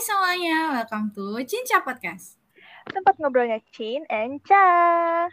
semuanya, 0.00 0.80
welcome 0.80 1.12
to 1.12 1.36
Cinca 1.44 1.84
Podcast. 1.84 2.40
Tempat 2.88 3.20
ngobrolnya 3.20 3.60
Cin 3.68 4.08
and 4.08 4.40
Cha. 4.48 5.28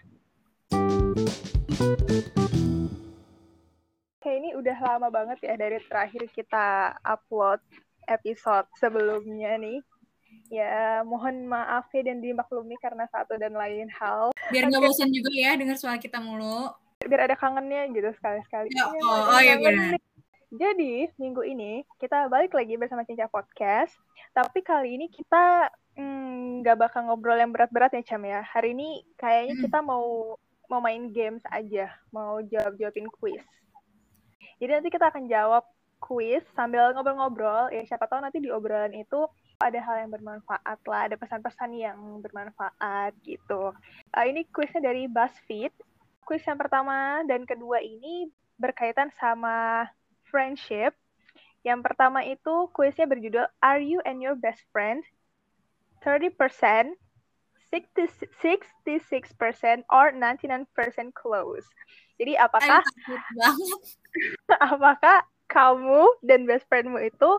Oke, 4.19 4.27
ini 4.27 4.51
udah 4.59 4.75
lama 4.75 5.08
banget 5.08 5.40
ya 5.40 5.56
dari 5.56 5.80
terakhir 5.88 6.27
kita 6.35 7.00
upload 7.00 7.64
episode 8.11 8.68
sebelumnya 8.75 9.55
nih. 9.55 9.80
Ya, 10.52 10.99
mohon 11.07 11.47
maaf 11.47 11.88
ya 11.95 12.04
dan 12.04 12.20
dimaklumi 12.20 12.75
karena 12.84 13.07
satu 13.07 13.39
dan 13.39 13.55
lain 13.55 13.88
hal. 13.88 14.36
Biar 14.52 14.68
nggak 14.68 14.84
bosan 14.84 15.15
juga 15.15 15.31
ya 15.31 15.55
dengar 15.55 15.79
suara 15.79 15.95
kita 15.95 16.20
mulu. 16.20 16.75
Biar 17.07 17.31
ada 17.31 17.39
kangennya 17.39 17.88
gitu 17.95 18.11
sekali-sekali. 18.20 18.68
Ya, 18.75 18.84
Iya, 18.84 18.99
oh, 19.07 19.31
oh 19.31 19.39
iya 19.39 19.55
kangen 19.55 19.63
benar. 19.63 19.91
nih. 19.95 20.04
Jadi, 20.48 21.11
minggu 21.20 21.43
ini 21.43 21.84
kita 22.00 22.32
balik 22.32 22.55
lagi 22.55 22.80
bersama 22.80 23.04
Cinca 23.04 23.27
Podcast. 23.27 23.91
Tapi 24.32 24.63
kali 24.63 24.95
ini 24.95 25.12
kita 25.12 25.68
mm, 26.00 26.63
nggak 26.63 26.88
bakal 26.88 27.03
ngobrol 27.03 27.35
yang 27.35 27.52
berat-berat 27.52 27.91
ya, 27.91 28.16
Cam 28.16 28.23
ya. 28.23 28.39
Hari 28.48 28.72
ini 28.72 29.03
kayaknya 29.20 29.59
Hmm. 29.59 29.63
kita 29.67 29.80
mau 29.84 30.39
mau 30.72 30.80
main 30.80 31.12
games 31.12 31.44
aja, 31.52 31.91
mau 32.16 32.39
jawab-jawabin 32.39 33.12
quiz. 33.12 33.44
Jadi 34.63 34.72
nanti 34.72 34.88
kita 34.88 35.12
akan 35.12 35.27
jawab 35.27 35.67
quiz 35.99 36.44
sambil 36.55 36.95
ngobrol-ngobrol. 36.95 37.67
Ya 37.75 37.84
siapa 37.84 38.08
tahu 38.08 38.23
nanti 38.23 38.39
di 38.39 38.48
obrolan 38.48 38.95
itu 38.95 39.27
ada 39.59 39.80
hal 39.84 40.08
yang 40.08 40.11
bermanfaat 40.16 40.80
lah, 40.88 41.11
ada 41.11 41.20
pesan-pesan 41.20 41.75
yang 41.75 42.00
bermanfaat 42.23 43.11
gitu. 43.27 43.75
Eh, 44.16 44.25
ini 44.31 44.48
quiznya 44.48 44.80
dari 44.80 45.11
BuzzFeed. 45.11 45.75
Quiz 46.23 46.44
yang 46.48 46.55
pertama 46.55 47.20
dan 47.27 47.44
kedua 47.44 47.84
ini 47.84 48.31
berkaitan 48.55 49.11
sama 49.16 49.88
friendship. 50.27 50.94
Yang 51.66 51.80
pertama 51.84 52.23
itu 52.23 52.72
kuisnya 52.72 53.09
berjudul 53.09 53.48
Are 53.59 53.81
You 53.81 53.99
and 54.08 54.23
Your 54.23 54.38
Best 54.40 54.63
Friend 54.72 55.03
30%, 56.05 56.95
60 57.67 58.08
66% 58.88 59.83
or 59.92 60.16
99% 60.16 61.11
close. 61.11 61.67
Jadi 62.17 62.33
apakah 62.39 62.81
apakah 64.73 65.17
kamu 65.48 66.03
dan 66.23 66.44
best 66.44 66.67
friendmu 66.67 67.00
itu 67.03 67.30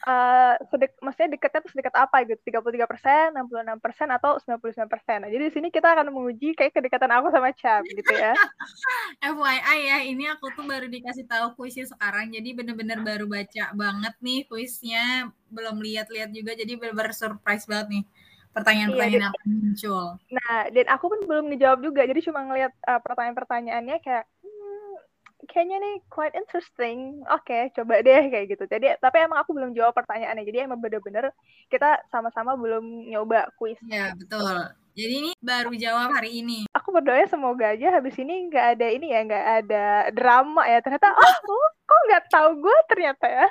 eh 0.00 0.54
sedek, 0.72 0.96
maksudnya 1.04 1.36
dekatnya 1.36 1.60
tuh 1.60 1.70
sedekat 1.76 1.94
apa 1.96 2.24
gitu? 2.24 2.40
33%, 2.40 3.36
66% 3.36 4.16
atau 4.16 4.40
99%. 4.40 5.20
Nah, 5.20 5.28
jadi 5.28 5.42
di 5.48 5.52
sini 5.52 5.68
kita 5.68 5.92
akan 5.92 6.08
menguji 6.08 6.56
kayak 6.56 6.72
kedekatan 6.72 7.12
aku 7.12 7.28
sama 7.28 7.52
Cham 7.52 7.84
gitu 7.84 8.08
ya. 8.16 8.32
FYI 9.36 9.78
ya, 9.84 9.98
ini 10.08 10.24
aku 10.32 10.48
tuh 10.56 10.64
baru 10.64 10.88
dikasih 10.88 11.28
tahu 11.28 11.52
kuisnya 11.60 11.84
sekarang, 11.84 12.32
jadi 12.32 12.48
bener-bener 12.56 13.04
baru 13.04 13.28
baca 13.28 13.76
banget 13.76 14.14
nih 14.24 14.48
kuisnya, 14.48 15.28
belum 15.52 15.84
lihat-lihat 15.84 16.32
juga, 16.32 16.56
jadi 16.56 16.80
bener-bener 16.80 17.12
surprise 17.12 17.68
banget 17.68 18.00
nih 18.00 18.04
pertanyaan-pertanyaan 18.50 19.14
yang 19.14 19.30
akan 19.30 19.48
muncul. 19.62 20.04
Nah, 20.34 20.58
dan 20.74 20.86
aku 20.90 21.04
pun 21.06 21.20
belum 21.28 21.44
ngejawab 21.54 21.80
juga, 21.86 22.02
jadi 22.08 22.20
cuma 22.24 22.40
ngeliat 22.42 22.72
uh, 22.88 22.98
pertanyaan-pertanyaannya 22.98 23.96
kayak, 24.02 24.24
kayaknya 25.50 25.82
nih 25.82 25.96
quite 26.06 26.32
interesting. 26.38 27.20
Oke, 27.28 27.74
coba 27.74 28.00
deh 28.00 28.30
kayak 28.30 28.46
gitu. 28.54 28.64
Jadi, 28.70 28.94
tapi 29.02 29.16
emang 29.20 29.42
aku 29.42 29.50
belum 29.50 29.74
jawab 29.74 29.92
pertanyaannya. 29.98 30.46
Jadi 30.46 30.58
emang 30.64 30.78
bener-bener 30.78 31.34
kita 31.66 32.00
sama-sama 32.08 32.54
belum 32.54 33.10
nyoba 33.10 33.50
kuis. 33.58 33.76
Ya, 33.84 34.14
betul. 34.14 34.46
Jadi 34.94 35.12
ini 35.22 35.30
baru 35.38 35.74
jawab 35.74 36.14
hari 36.14 36.42
ini. 36.42 36.66
Aku 36.74 36.90
berdoa 36.94 37.22
semoga 37.26 37.74
aja 37.74 37.94
habis 37.94 38.14
ini 38.18 38.50
nggak 38.50 38.66
ada 38.78 38.86
ini 38.90 39.06
ya, 39.10 39.20
nggak 39.26 39.46
ada 39.66 39.86
drama 40.14 40.62
ya. 40.66 40.78
Ternyata, 40.82 41.14
oh, 41.14 41.34
oh, 41.50 41.68
kok 41.86 42.00
nggak 42.10 42.24
tahu 42.30 42.50
gue 42.62 42.76
ternyata 42.90 43.26
ya. 43.26 43.48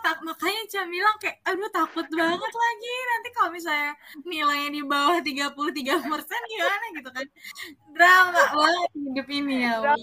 Tak 0.00 0.18
makanya 0.24 0.62
Cam 0.72 0.88
bilang 0.88 1.16
kayak 1.20 1.36
aduh 1.44 1.70
takut 1.70 2.06
banget 2.08 2.52
lagi 2.52 2.94
nanti 3.10 3.28
kalau 3.36 3.50
misalnya 3.52 3.92
nilainya 4.24 4.70
di 4.72 4.82
bawah 4.82 5.18
33% 5.20 6.50
gimana 6.50 6.86
gitu 6.96 7.10
kan. 7.12 7.26
Drama 7.92 8.42
banget 8.56 8.90
hidup 8.96 9.28
ini 9.28 9.56
ya. 9.68 9.94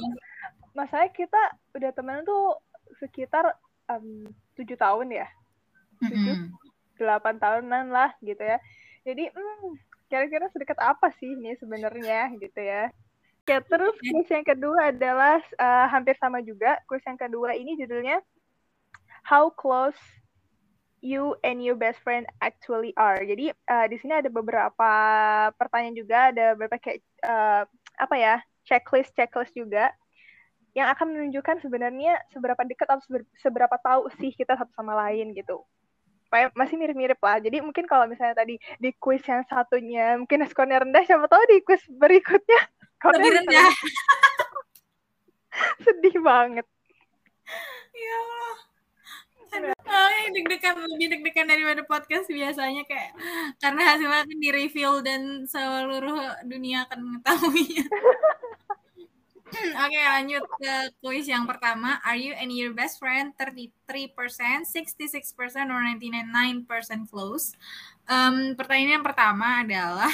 Masalahnya 0.78 1.12
kita 1.18 1.41
udah 1.75 1.90
temenan 1.97 2.24
tuh 2.24 2.62
sekitar 3.02 3.58
tujuh 4.53 4.78
tahun 4.78 5.08
ya. 5.09 5.28
Mm-mm. 6.00 6.53
8 7.00 7.40
tahunan 7.40 7.91
lah 7.91 8.12
gitu 8.19 8.44
ya. 8.44 8.59
Jadi 9.08 9.31
hmm, 9.31 9.75
kira-kira 10.12 10.52
sedekat 10.52 10.80
apa 10.80 11.12
sih 11.18 11.34
ini 11.34 11.56
sebenarnya 11.58 12.35
gitu 12.38 12.59
ya. 12.59 12.91
Ya 13.50 13.66
terus 13.66 13.97
quiz 13.97 14.30
yang 14.30 14.46
kedua 14.46 14.94
adalah 14.94 15.41
eh, 15.41 15.85
hampir 15.90 16.14
sama 16.22 16.44
juga. 16.46 16.78
Quiz 16.85 17.02
yang 17.08 17.18
kedua 17.18 17.58
ini 17.58 17.74
judulnya 17.81 18.22
How 19.24 19.52
close 19.53 19.97
you 21.00 21.35
and 21.44 21.63
your 21.63 21.80
best 21.80 22.00
friend 22.03 22.28
actually 22.44 22.91
are. 23.00 23.19
Jadi 23.24 23.52
eh, 23.52 23.85
di 23.88 23.97
sini 24.00 24.19
ada 24.19 24.28
beberapa 24.28 24.91
pertanyaan 25.56 25.96
juga, 25.96 26.18
ada 26.31 26.56
beberapa 26.56 26.80
kayak 26.80 27.00
eh, 27.24 27.63
apa 28.00 28.16
ya 28.16 28.35
checklist 28.68 29.16
checklist 29.16 29.56
juga 29.56 29.91
yang 30.78 30.91
akan 30.94 31.18
menunjukkan 31.18 31.66
sebenarnya 31.66 32.22
seberapa 32.29 32.62
dekat 32.62 32.88
atau 32.88 33.03
seber- 33.03 33.31
seberapa 33.41 33.75
tahu 33.81 34.08
sih 34.22 34.31
kita 34.31 34.53
satu 34.53 34.69
sama 34.78 34.94
lain 34.96 35.34
gitu 35.34 35.66
masih 36.29 36.78
mirip-mirip 36.78 37.18
lah. 37.18 37.41
Jadi 37.41 37.58
mungkin 37.58 37.90
kalau 37.90 38.06
misalnya 38.06 38.38
tadi 38.38 38.62
di 38.78 38.94
quiz 38.94 39.25
yang 39.25 39.41
satunya 39.50 40.13
mungkin 40.13 40.46
skornya 40.46 40.85
rendah, 40.85 41.02
siapa 41.02 41.25
tahu 41.25 41.41
di 41.50 41.58
quiz 41.66 41.81
berikutnya 41.90 42.59
skornya 43.02 43.18
Lebih 43.18 43.31
rendah. 43.41 43.74
Sedih 45.84 46.16
banget. 46.22 46.66
Ya 47.97 48.13
Allah. 48.13 48.69
Ini 49.50 50.30
deg-degan 50.36 50.76
lebih 50.86 51.08
deg-degan 51.18 51.48
daripada 51.50 51.82
podcast 51.88 52.30
biasanya 52.30 52.86
kayak 52.86 53.12
karena 53.58 53.82
hasilnya 53.94 54.20
akan 54.22 54.38
di 54.38 54.50
dan 55.02 55.22
seluruh 55.50 56.46
dunia 56.46 56.86
akan 56.86 57.00
mengetahuinya. 57.02 57.86
Oke 59.50 59.98
lanjut 59.98 60.46
ke 60.62 60.74
kuis 61.02 61.26
yang 61.26 61.50
pertama. 61.50 61.98
Are 62.06 62.14
you 62.14 62.38
and 62.38 62.54
your 62.54 62.78
best 62.78 63.02
friend 63.02 63.34
33%, 63.34 63.74
66% 64.70 65.74
or 65.74 65.82
99% 65.82 67.09
close? 67.09 67.58
Um, 68.06 68.54
pertanyaan 68.54 69.02
yang 69.02 69.06
pertama 69.06 69.66
adalah 69.66 70.14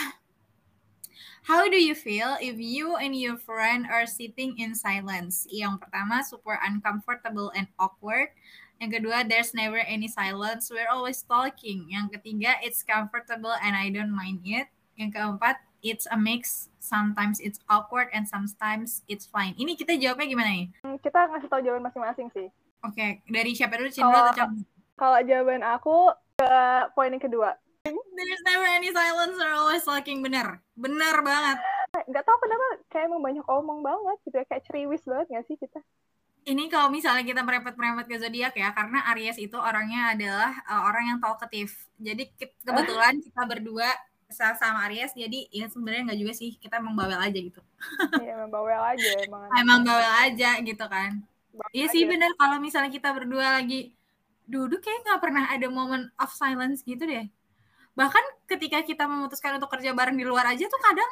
How 1.46 1.70
do 1.70 1.78
you 1.78 1.94
feel 1.94 2.42
if 2.42 2.58
you 2.58 2.98
and 2.98 3.14
your 3.14 3.38
friend 3.38 3.86
are 3.86 4.10
sitting 4.10 4.58
in 4.58 4.74
silence? 4.74 5.46
Yang 5.46 5.78
pertama, 5.86 6.26
super 6.26 6.58
uncomfortable 6.58 7.54
and 7.54 7.70
awkward. 7.78 8.34
Yang 8.80 8.92
kedua, 9.02 9.24
there's 9.24 9.56
never 9.56 9.80
any 9.80 10.12
silence. 10.12 10.68
We're 10.68 10.92
always 10.92 11.24
talking. 11.24 11.88
Yang 11.88 12.20
ketiga, 12.20 12.60
it's 12.60 12.84
comfortable 12.84 13.56
and 13.64 13.72
I 13.72 13.88
don't 13.88 14.12
mind 14.12 14.44
it. 14.44 14.68
Yang 15.00 15.16
keempat, 15.16 15.56
it's 15.80 16.06
a 16.12 16.18
mix. 16.20 16.68
Sometimes 16.84 17.40
it's 17.40 17.58
awkward 17.72 18.12
and 18.12 18.28
sometimes 18.28 19.02
it's 19.08 19.26
fine. 19.26 19.56
Ini 19.56 19.80
kita 19.80 19.96
jawabnya 19.96 20.28
gimana 20.28 20.50
nih? 20.52 20.66
Hmm, 20.84 20.98
Kita 21.00 21.32
ngasih 21.32 21.50
tahu 21.50 21.62
jawaban 21.64 21.88
masing-masing 21.88 22.28
sih. 22.36 22.48
Oke, 22.86 23.26
dari 23.26 23.52
siapa 23.58 23.80
dulu? 23.80 23.90
Cindro 23.90 24.14
atau 24.14 24.36
Cam? 24.38 24.50
Kalau 24.96 25.20
jawaban 25.26 25.64
aku 25.66 26.14
ke 26.38 26.52
poin 26.94 27.10
yang 27.10 27.24
kedua. 27.24 27.58
There's 27.86 28.44
never 28.46 28.66
any 28.66 28.90
silence. 28.92 29.38
We're 29.38 29.56
always 29.56 29.84
talking. 29.86 30.22
Bener. 30.22 30.62
Bener 30.78 31.16
banget. 31.22 31.58
Nggak 32.06 32.24
tahu 32.28 32.38
kenapa 32.44 32.66
kayak 32.92 33.08
emang 33.08 33.22
banyak 33.24 33.46
omong 33.46 33.80
banget 33.82 34.18
gitu 34.28 34.36
ya. 34.42 34.46
Kayak 34.46 34.64
ceriwis 34.68 35.04
banget 35.08 35.26
nggak 35.32 35.46
sih 35.48 35.58
kita? 35.58 35.80
Ini 36.46 36.70
kalau 36.70 36.94
misalnya 36.94 37.26
kita 37.26 37.42
merepet-merepet 37.42 38.06
ke 38.06 38.18
zodiak 38.22 38.54
ya, 38.54 38.70
karena 38.78 39.02
Aries 39.10 39.38
itu 39.42 39.58
orangnya 39.58 40.14
adalah 40.14 40.52
uh, 40.70 40.82
orang 40.86 41.04
yang 41.10 41.18
talkative. 41.18 41.74
Jadi 41.98 42.30
ke- 42.38 42.54
kebetulan 42.62 43.18
kita 43.18 43.42
berdua 43.50 43.90
sa- 44.30 44.54
sama 44.54 44.86
Aries, 44.86 45.10
jadi 45.18 45.50
ya 45.50 45.66
sebenarnya 45.74 46.14
nggak 46.14 46.20
juga 46.22 46.34
sih, 46.38 46.54
kita 46.62 46.78
emang 46.78 46.94
bawel 46.94 47.18
aja 47.18 47.34
gitu. 47.34 47.62
Iya, 48.14 48.30
emang 48.38 48.50
bawel 48.54 48.82
aja 48.94 49.10
emang. 49.26 49.42
Emang 49.62 49.80
bawel 49.90 50.14
aja 50.30 50.50
gitu 50.62 50.86
kan. 50.86 51.12
Iya 51.74 51.86
sih 51.90 52.06
aja. 52.06 52.12
bener, 52.14 52.32
kalau 52.38 52.58
misalnya 52.62 52.92
kita 52.94 53.10
berdua 53.10 53.58
lagi 53.58 53.98
duduk 54.46 54.86
kayak 54.86 55.02
nggak 55.02 55.20
pernah 55.26 55.44
ada 55.50 55.66
momen 55.66 56.14
of 56.22 56.30
silence 56.30 56.86
gitu 56.86 57.10
deh. 57.10 57.26
Bahkan 57.98 58.26
ketika 58.52 58.86
kita 58.86 59.04
memutuskan 59.10 59.58
untuk 59.58 59.72
kerja 59.74 59.98
bareng 59.98 60.18
di 60.20 60.26
luar 60.28 60.46
aja 60.54 60.66
tuh 60.70 60.82
kadang 60.84 61.12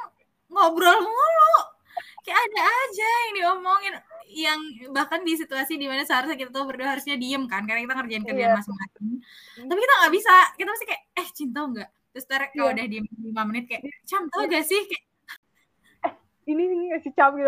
ngobrol 0.54 1.00
mulu. 1.02 1.73
Kayak 2.24 2.40
ada 2.40 2.62
aja 2.64 3.10
yang 3.28 3.34
diomongin 3.36 3.94
yang 4.34 4.60
bahkan 4.90 5.22
di 5.22 5.36
situasi 5.36 5.76
di 5.76 5.86
mana 5.86 6.02
seharusnya 6.02 6.34
kita 6.34 6.50
tuh 6.50 6.64
berdua 6.64 6.96
harusnya 6.96 7.20
diem 7.20 7.44
kan 7.46 7.68
karena 7.68 7.84
kita 7.84 7.94
ngerjain 7.94 8.24
kerjaan 8.24 8.50
Iya. 8.50 8.58
masing-masing. 8.58 9.08
Tapi 9.62 9.80
kita 9.80 9.94
nggak 10.00 10.14
bisa, 10.16 10.36
kita 10.56 10.70
mesti 10.72 10.86
kayak 10.88 11.04
eh 11.14 11.28
cinta 11.36 11.60
nggak? 11.64 11.90
Terus 12.14 12.26
ntar 12.26 12.42
kalau 12.50 12.70
Iya. 12.72 12.74
udah 12.74 12.86
diem 12.88 13.06
5 13.06 13.44
menit 13.44 13.64
kayak 13.68 13.82
Cam 14.06 14.24
tau 14.30 14.46
gak 14.46 14.64
sih? 14.64 14.82
Kayak, 14.88 15.04
Ini 16.44 16.60
ini 16.60 16.86
ngasih 16.92 17.12
cap 17.14 17.32
gitu. 17.36 17.48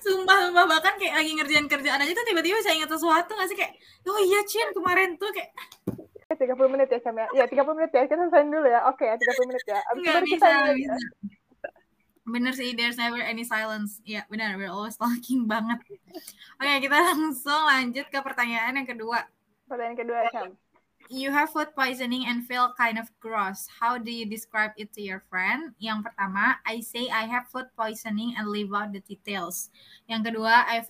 sumpah 0.00 0.36
sumpah 0.48 0.64
bahkan 0.64 0.96
kayak 0.96 1.14
lagi 1.20 1.36
ngerjain 1.36 1.68
kerjaan 1.68 2.00
aja 2.00 2.12
tuh 2.16 2.24
tiba-tiba 2.24 2.56
saya 2.64 2.80
ingat 2.80 2.90
sesuatu 2.90 3.36
gak 3.36 3.44
sih 3.46 3.56
kayak 3.56 3.76
oh 4.08 4.16
iya 4.18 4.40
Cin 4.48 4.72
kemarin 4.72 5.20
tuh 5.20 5.28
kayak 5.30 5.52
30 6.32 6.72
menit 6.72 6.88
ya 6.88 6.98
Cam 7.04 7.12
ya. 7.14 7.28
Ya 7.32 7.44
30 7.44 7.76
menit 7.76 7.92
ya. 7.92 8.08
Kita 8.08 8.24
selesai 8.24 8.48
dulu 8.48 8.64
ya. 8.64 8.80
Oke 8.88 9.04
ya 9.04 9.20
30 9.20 9.48
menit 9.52 9.64
ya. 9.68 9.78
Abis 9.84 10.00
itu 10.00 10.08
nggak 10.08 10.24
bisa 10.24 10.32
kita 10.32 10.48
nggak 10.48 10.72
ini 10.72 10.84
ya. 10.84 10.96
Bener 12.22 12.54
sih 12.54 12.72
there's 12.74 12.98
never 12.98 13.18
any 13.18 13.42
silence. 13.42 13.98
Ya 14.06 14.22
benar 14.30 14.54
we're 14.54 14.70
always 14.70 14.94
talking 14.94 15.46
banget. 15.52 15.82
Oke 16.58 16.72
kita 16.86 16.96
langsung 16.96 17.62
lanjut 17.66 18.06
ke 18.08 18.18
pertanyaan 18.22 18.78
yang 18.78 18.88
kedua. 18.88 19.26
Pertanyaan 19.66 19.96
kedua, 19.96 20.18
Cam. 20.28 20.52
You 21.08 21.30
have 21.30 21.50
food 21.50 21.74
poisoning 21.74 22.26
and 22.26 22.46
feel 22.46 22.72
kind 22.76 22.98
of 22.98 23.10
gross. 23.20 23.66
How 23.80 23.98
do 23.98 24.10
you 24.10 24.26
describe 24.26 24.72
it 24.76 24.92
to 24.94 25.02
your 25.02 25.22
friend? 25.30 25.74
Yang 25.78 26.10
pertama, 26.10 26.60
I 26.66 26.80
say 26.80 27.08
I 27.10 27.26
have 27.26 27.48
food 27.48 27.68
poisoning 27.76 28.34
and 28.38 28.48
leave 28.48 28.72
out 28.74 28.92
the 28.92 29.00
details. 29.00 29.70
Yang 30.06 30.32
kedua, 30.32 30.68
I 30.68 30.80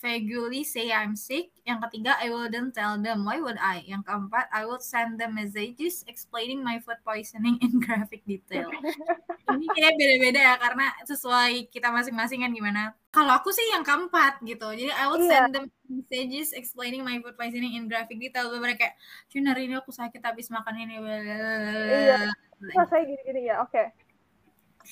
vaguely 0.00 0.62
say 0.64 0.92
I'm 0.92 1.14
sick. 1.16 1.52
Yang 1.64 1.88
ketiga, 1.88 2.16
I 2.18 2.28
wouldn't 2.32 2.74
tell 2.74 2.96
them. 3.00 3.24
Why 3.24 3.40
would 3.40 3.58
I? 3.60 3.84
Yang 3.86 4.08
keempat, 4.08 4.50
I 4.52 4.66
would 4.66 4.82
send 4.82 5.20
them 5.20 5.36
messages 5.36 6.04
explaining 6.08 6.64
my 6.64 6.80
food 6.80 7.00
poisoning 7.04 7.60
in 7.60 7.80
graphic 7.84 8.24
detail. 8.24 8.68
Ini 9.54 9.66
kayak 9.76 9.94
beda-beda 9.98 10.40
ya 10.40 10.54
karena 10.60 10.86
sesuai 11.04 11.68
kita 11.68 11.90
masing-masing 11.90 12.46
kan 12.46 12.52
gimana. 12.54 12.94
Kalau 13.10 13.34
aku 13.34 13.50
sih 13.50 13.66
yang 13.74 13.82
keempat 13.82 14.38
gitu. 14.46 14.70
Jadi 14.70 14.86
I 14.94 15.04
would 15.10 15.26
Iya. 15.26 15.30
send 15.30 15.50
them 15.50 15.66
messages 15.90 16.54
explaining 16.54 17.02
my 17.02 17.18
food 17.18 17.34
poisoning 17.34 17.74
in 17.74 17.90
graphic 17.90 18.22
detail. 18.22 18.54
Mereka 18.54 18.86
kayak, 18.86 18.94
"Cun 19.26 19.50
hari 19.50 19.66
ini 19.66 19.74
aku 19.74 19.90
sakit 19.90 20.22
habis 20.22 20.46
makan 20.46 20.78
ini." 20.78 21.02
Iya. 21.02 22.30
Rasanya 22.78 23.04
gini-gini 23.10 23.50
ya, 23.50 23.66
oke. 23.66 23.82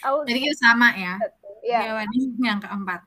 Will 0.02 0.26
Jadi 0.26 0.38
kita 0.50 0.56
sama 0.58 0.88
ya. 0.98 1.14
Iya. 1.62 1.78
Jawabannya 1.94 2.20
yang 2.42 2.58
keempat. 2.58 3.00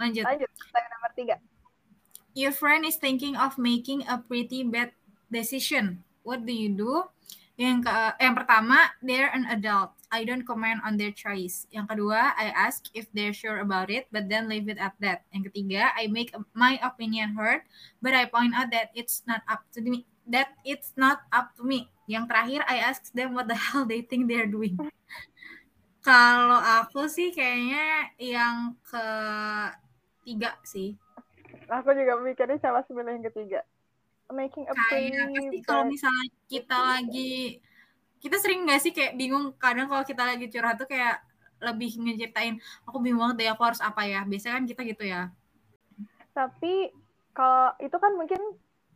Lanjut. 0.00 0.24
Lanjut, 0.24 0.48
pertanyaan 0.48 0.92
nomor 0.96 1.10
tiga. 1.12 1.36
Your 2.32 2.54
friend 2.56 2.88
is 2.88 2.96
thinking 2.96 3.36
of 3.36 3.60
making 3.60 4.08
a 4.08 4.16
pretty 4.24 4.64
bad 4.64 4.96
decision. 5.28 6.00
What 6.24 6.48
do 6.48 6.52
you 6.54 6.72
do? 6.72 7.04
Yang 7.60 7.92
ke 7.92 7.96
yang 8.24 8.32
pertama, 8.32 8.88
they're 9.04 9.28
an 9.36 9.44
adult. 9.52 9.92
I 10.08 10.24
don't 10.24 10.48
comment 10.48 10.80
on 10.80 10.96
their 10.96 11.12
choice. 11.12 11.68
Yang 11.68 11.92
kedua, 11.92 12.32
I 12.32 12.48
ask 12.56 12.88
if 12.96 13.12
they're 13.12 13.36
sure 13.36 13.60
about 13.60 13.92
it, 13.92 14.08
but 14.08 14.32
then 14.32 14.48
leave 14.48 14.72
it 14.72 14.80
at 14.80 14.96
that. 15.04 15.28
Yang 15.28 15.52
ketiga, 15.52 15.92
I 15.92 16.08
make 16.08 16.32
my 16.56 16.80
opinion 16.80 17.36
heard, 17.36 17.68
but 18.00 18.16
I 18.16 18.32
point 18.32 18.56
out 18.56 18.72
that 18.72 18.88
it's 18.96 19.20
not 19.28 19.44
up 19.44 19.68
to 19.76 19.84
me. 19.84 20.08
That 20.24 20.56
it's 20.64 20.96
not 20.96 21.28
up 21.36 21.52
to 21.60 21.62
me. 21.68 21.92
Yang 22.08 22.32
terakhir, 22.32 22.60
I 22.64 22.80
ask 22.80 23.12
them 23.12 23.36
what 23.36 23.44
the 23.44 23.60
hell 23.60 23.84
they 23.84 24.00
think 24.08 24.32
they're 24.32 24.48
doing. 24.48 24.80
Kalau 26.08 26.64
aku 26.64 27.12
sih 27.12 27.28
kayaknya 27.28 28.08
yang 28.16 28.72
ketiga 28.88 30.56
sih. 30.64 30.96
Aku 31.68 31.92
juga 31.92 32.16
mikirnya 32.24 32.56
sama 32.56 32.80
sebenarnya 32.88 33.20
yang 33.20 33.28
ketiga. 33.28 33.60
Making 34.30 34.70
a 34.70 34.72
kayak 34.78 35.26
pasti 35.26 35.34
pretty 35.34 35.58
kalau 35.66 35.84
misalnya 35.90 36.26
kita 36.46 36.76
lagi 36.78 37.58
kita 38.22 38.36
sering 38.38 38.62
nggak 38.62 38.80
sih 38.80 38.92
kayak 38.94 39.18
bingung? 39.18 39.50
Kadang 39.58 39.90
kalau 39.90 40.06
kita 40.06 40.22
lagi 40.22 40.46
curhat 40.46 40.78
tuh 40.78 40.86
kayak 40.86 41.18
lebih 41.60 41.98
ngeceritain 41.98 42.56
aku 42.86 43.02
bingung 43.02 43.20
banget 43.20 43.36
deh 43.42 43.48
aku 43.50 43.66
harus 43.66 43.82
apa 43.82 44.06
ya? 44.06 44.22
Biasanya 44.22 44.62
kan 44.62 44.64
kita 44.70 44.82
gitu 44.86 45.04
ya. 45.10 45.22
Tapi 46.30 46.94
kalau 47.34 47.74
itu 47.82 47.96
kan 47.98 48.12
mungkin 48.14 48.40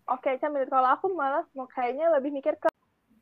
oke 0.07 0.31
Cam, 0.39 0.55
kalau 0.71 0.91
aku 0.95 1.11
malah 1.11 1.43
mau 1.59 1.67
kayaknya 1.67 2.15
lebih 2.15 2.31
mikir 2.31 2.55
ke 2.55 2.71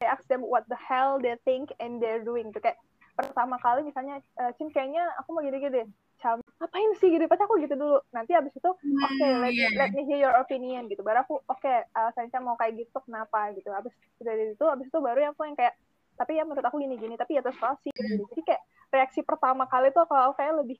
ask 0.04 0.26
them 0.28 0.44
what 0.44 0.68
the 0.68 0.76
hell 0.76 1.16
they 1.16 1.32
think 1.48 1.72
and 1.80 1.96
they're 2.02 2.20
doing. 2.20 2.52
Tuh. 2.52 2.60
Kayak 2.60 2.76
pertama 3.18 3.56
kali 3.60 3.80
misalnya 3.88 4.20
eh, 4.40 4.50
Cim 4.56 4.68
kayaknya 4.74 5.02
aku 5.20 5.28
mau 5.36 5.42
gini-gini 5.44 5.72
deh. 5.72 5.86
Cam, 6.22 6.38
ngapain 6.62 6.90
sih 7.02 7.08
gitu? 7.10 7.24
Pasti 7.26 7.42
aku 7.44 7.56
gitu 7.64 7.74
dulu. 7.74 7.98
Nanti 8.14 8.30
abis 8.38 8.54
itu 8.54 8.70
oke 9.02 9.26
Hmm, 9.26 9.42
let, 9.42 9.54
iya. 9.54 9.68
let 9.74 9.90
me 9.96 10.02
hear 10.08 10.18
your 10.22 10.34
opinion 10.38 10.86
gitu. 10.90 11.02
Baru 11.02 11.18
aku 11.26 11.34
oke 11.50 11.72
alasan 11.98 12.30
Cam 12.32 12.42
mau 12.46 12.56
kayak 12.60 12.78
gitu 12.78 12.98
kenapa 13.06 13.50
gitu. 13.56 13.68
Abis 13.74 13.92
dari 14.22 14.54
itu 14.54 14.64
abis 14.66 14.86
itu 14.88 14.98
baru 15.02 15.18
yang 15.18 15.32
aku 15.34 15.44
yang 15.50 15.58
kayak 15.58 15.74
tapi 16.18 16.38
ya 16.38 16.44
menurut 16.46 16.64
aku 16.64 16.78
gini-gini 16.78 17.14
tapi 17.18 17.36
ya 17.38 17.42
terus 17.44 17.58
sih 17.82 17.92
gitu. 17.92 18.22
Jadi 18.32 18.42
kayak 18.46 18.62
reaksi 18.94 19.20
pertama 19.26 19.64
kali 19.66 19.90
tuh 19.90 20.04
kalau 20.06 20.30
aku 20.32 20.34
kayak 20.40 20.54
lebih 20.62 20.78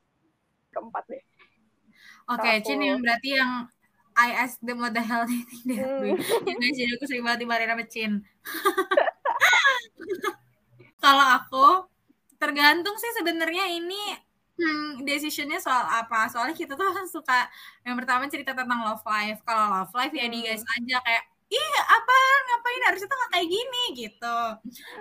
keempat 0.73 1.03
deh. 1.11 1.23
oke 2.33 2.49
Kalau 2.49 2.55
Cin 2.65 2.79
yang 2.83 2.99
berarti 3.03 3.29
yang 3.39 3.51
I 4.13 4.29
ask 4.37 4.61
them 4.61 4.77
what 4.77 4.93
the 4.93 5.01
hell 5.01 5.25
they 5.25 5.41
think 5.49 5.63
they're 5.65 5.89
Hmm. 5.89 5.97
doing 5.97 6.17
jadi 6.77 6.91
aku 6.97 7.05
sering 7.09 7.25
banget 7.25 7.39
dimarahin 7.45 7.71
sama 7.73 7.85
Cin 7.89 8.11
kalau 11.03 11.25
aku 11.37 11.65
tergantung 12.43 12.95
sih 13.01 13.11
sebenarnya 13.17 13.65
ini 13.77 14.01
hmm, 14.59 15.03
decisionnya 15.07 15.59
soal 15.67 15.85
apa. 15.99 16.19
Soalnya 16.31 16.55
kita 16.61 16.73
tuh 16.79 16.85
kan 16.97 17.05
suka 17.15 17.39
yang 17.87 17.95
pertama 17.99 18.23
cerita 18.33 18.51
tentang 18.59 18.79
love 18.87 19.03
life. 19.07 19.39
Kalau 19.47 19.65
love 19.73 19.93
life 19.99 20.13
ya 20.19 20.25
di 20.33 20.39
Hmm. 20.43 20.47
guys 20.47 20.63
aja 20.75 20.97
kayak 21.07 21.23
ih 21.53 21.73
apa 21.85 22.15
ngapain? 22.47 22.81
Harusnya 22.89 23.07
tuh 23.11 23.17
nggak 23.19 23.31
kayak 23.35 23.47
gini 23.55 23.81
gitu. 24.01 24.37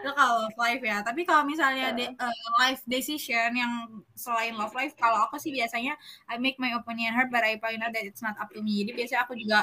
Itu 0.00 0.08
kalau 0.18 0.34
love 0.46 0.58
life 0.60 0.82
ya. 0.90 0.96
Tapi 1.06 1.20
kalau 1.28 1.42
misalnya 1.48 1.86
de- 1.98 2.12
eh, 2.12 2.36
life 2.62 2.82
decision 2.86 3.50
yang 3.56 3.72
selain 4.14 4.54
love 4.60 4.74
life 4.78 4.94
kalau 5.00 5.18
aku 5.26 5.36
sih 5.40 5.52
biasanya 5.58 5.92
I 6.28 6.36
make 6.38 6.56
my 6.62 6.72
opinion 6.76 7.12
heard 7.16 7.30
but 7.34 7.42
I 7.44 7.56
point 7.58 7.80
out 7.84 7.92
that 7.96 8.04
it's 8.04 8.20
not 8.24 8.36
up 8.38 8.48
to 8.54 8.60
me. 8.60 8.84
Jadi 8.84 8.92
biasanya 8.98 9.22
aku 9.26 9.34
juga 9.42 9.58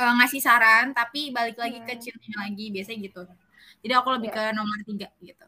eh, 0.00 0.12
ngasih 0.18 0.40
saran 0.46 0.86
tapi 0.98 1.20
balik 1.36 1.56
lagi 1.62 1.78
ke 1.86 1.92
Hmm. 1.94 2.02
cinta 2.04 2.28
lagi 2.44 2.66
biasanya 2.74 2.98
gitu. 3.06 3.20
Jadi 3.82 3.92
aku 3.98 4.08
lebih 4.16 4.30
Iya. 4.32 4.36
ke 4.36 4.56
nomor 4.58 4.78
tiga 4.88 5.08
gitu 5.22 5.44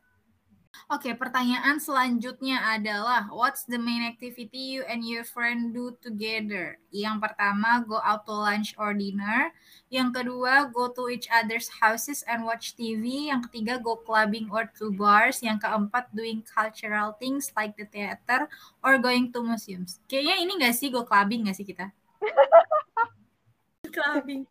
Oke, 0.90 1.14
pertanyaan 1.14 1.78
selanjutnya 1.78 2.58
adalah 2.66 3.30
what's 3.30 3.62
the 3.62 3.78
main 3.78 4.02
activity 4.02 4.74
you 4.74 4.82
and 4.90 5.06
your 5.06 5.22
friend 5.22 5.70
do 5.70 5.94
together? 6.02 6.82
Yang 6.90 7.30
pertama, 7.30 7.86
go 7.86 8.02
out 8.02 8.26
to 8.26 8.34
lunch 8.34 8.74
or 8.74 8.90
dinner. 8.90 9.54
Yang 9.86 10.18
kedua, 10.18 10.66
go 10.74 10.90
to 10.90 11.06
each 11.06 11.30
other's 11.30 11.70
houses 11.78 12.26
and 12.26 12.42
watch 12.42 12.74
TV. 12.74 13.30
Yang 13.30 13.46
ketiga, 13.46 13.78
go 13.78 14.02
clubbing 14.02 14.50
or 14.50 14.66
to 14.82 14.90
bars. 14.90 15.38
Yang 15.46 15.62
keempat, 15.62 16.10
doing 16.10 16.42
cultural 16.42 17.14
things 17.22 17.54
like 17.54 17.78
the 17.78 17.86
theater 17.86 18.50
or 18.82 18.98
going 18.98 19.30
to 19.30 19.46
museums. 19.46 20.02
Kayaknya 20.10 20.36
ini 20.42 20.52
nggak 20.58 20.74
sih 20.74 20.90
go 20.90 21.06
clubbing 21.06 21.46
nggak 21.46 21.54
sih 21.54 21.70
kita? 21.70 21.94
clubbing. 23.90 24.42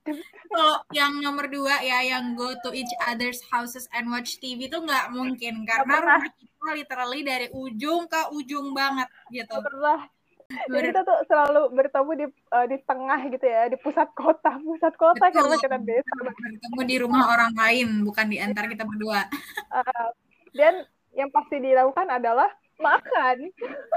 Kalau 0.52 0.78
yang 0.94 1.18
nomor 1.24 1.48
dua 1.48 1.82
ya, 1.82 2.04
yang 2.04 2.38
go 2.38 2.54
to 2.62 2.70
each 2.76 2.92
other's 3.08 3.40
houses 3.50 3.88
and 3.96 4.12
watch 4.12 4.38
TV 4.38 4.68
itu 4.68 4.78
nggak 4.78 5.12
mungkin 5.16 5.66
karena 5.66 5.98
rumah 6.00 6.24
kita 6.30 6.70
literally 6.76 7.22
dari 7.24 7.48
ujung 7.56 8.06
ke 8.06 8.22
ujung 8.36 8.76
banget 8.76 9.08
gitu. 9.32 9.56
Pernah. 9.58 10.06
Jadi 10.50 10.90
kita 10.90 11.06
tuh 11.06 11.20
selalu 11.30 11.62
bertemu 11.78 12.12
di 12.18 12.26
eh, 12.34 12.66
di 12.74 12.78
tengah 12.82 13.20
gitu 13.30 13.46
ya, 13.46 13.70
di 13.70 13.78
pusat 13.78 14.10
kota, 14.18 14.58
pusat 14.58 14.94
kota 14.98 15.30
Betul. 15.30 15.46
karena 15.46 15.58
kita 15.62 15.78
desa. 15.86 16.14
bertemu 16.18 16.82
di 16.90 16.96
rumah 16.98 17.24
orang 17.38 17.54
lain 17.54 18.02
bukan 18.02 18.26
di 18.26 18.42
antara 18.42 18.66
kita 18.66 18.82
berdua. 18.82 19.30
Eh, 19.70 20.10
dan 20.58 20.82
yang 21.14 21.30
pasti 21.30 21.62
dilakukan 21.62 22.10
adalah 22.10 22.50
makan. 22.80 23.38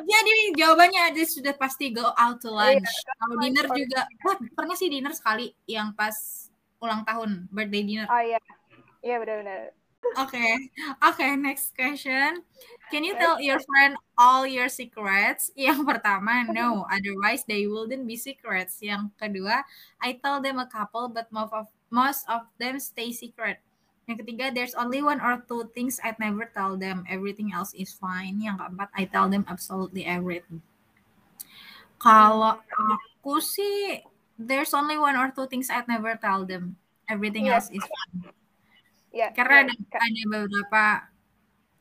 Jadi 0.03 0.35
jawabannya 0.59 1.15
ada 1.15 1.23
sudah 1.25 1.55
pasti 1.55 1.95
go 1.95 2.11
out 2.19 2.43
to 2.43 2.51
lunch. 2.51 2.87
Kalau 3.19 3.35
lunch 3.39 3.43
dinner 3.47 3.67
or- 3.71 3.77
juga, 3.79 4.01
wah 4.27 4.37
pernah 4.53 4.77
sih 4.77 4.91
dinner 4.91 5.15
sekali 5.15 5.55
yang 5.71 5.95
pas 5.95 6.15
ulang 6.83 7.07
tahun 7.07 7.47
birthday 7.49 7.83
dinner. 7.87 8.07
Oh 8.11 8.23
iya, 8.23 8.39
iya 9.01 9.17
benar-benar. 9.23 9.73
Oke, 10.19 10.45
oke 10.99 11.27
next 11.39 11.73
question. 11.79 12.43
Can 12.91 13.07
you 13.07 13.15
tell 13.17 13.39
your 13.39 13.63
friend 13.63 13.95
all 14.19 14.45
your 14.45 14.67
secrets? 14.69 15.55
Yang 15.55 15.87
pertama, 15.87 16.43
no. 16.53 16.85
Otherwise, 16.91 17.47
they 17.47 17.65
wouldn't 17.71 18.05
be 18.05 18.19
secrets. 18.19 18.83
Yang 18.83 19.15
kedua, 19.17 19.63
I 20.03 20.19
tell 20.19 20.43
them 20.43 20.59
a 20.59 20.69
couple, 20.69 21.09
but 21.09 21.31
most 21.31 21.55
of 21.55 21.71
most 21.89 22.27
of 22.27 22.45
them 22.59 22.83
stay 22.83 23.15
secret. 23.15 23.63
Yang 24.11 24.27
ketiga, 24.27 24.51
there's 24.51 24.75
only 24.75 24.99
one 24.99 25.23
or 25.23 25.39
two 25.47 25.71
things 25.71 26.03
I'd 26.03 26.19
never 26.19 26.51
tell 26.51 26.75
them. 26.75 27.07
Everything 27.07 27.55
else 27.55 27.71
is 27.71 27.95
fine. 27.95 28.43
Yang 28.43 28.59
keempat, 28.59 28.91
I 28.99 29.07
tell 29.07 29.31
them 29.31 29.47
absolutely 29.47 30.03
everything. 30.03 30.59
Kalau 32.03 32.59
aku 32.67 33.39
sih, 33.39 34.03
there's 34.35 34.75
only 34.75 34.99
one 34.99 35.15
or 35.15 35.31
two 35.31 35.47
things 35.47 35.71
I'd 35.71 35.87
never 35.87 36.19
tell 36.19 36.43
them. 36.43 36.75
Everything 37.07 37.47
Iya. 37.47 37.63
else 37.63 37.71
is 37.71 37.85
fine. 37.87 38.35
Iya. 39.15 39.31
Karena 39.39 39.63
iya. 39.63 39.65
ada, 39.71 39.75
ada 40.03 40.23
beberapa 40.27 40.85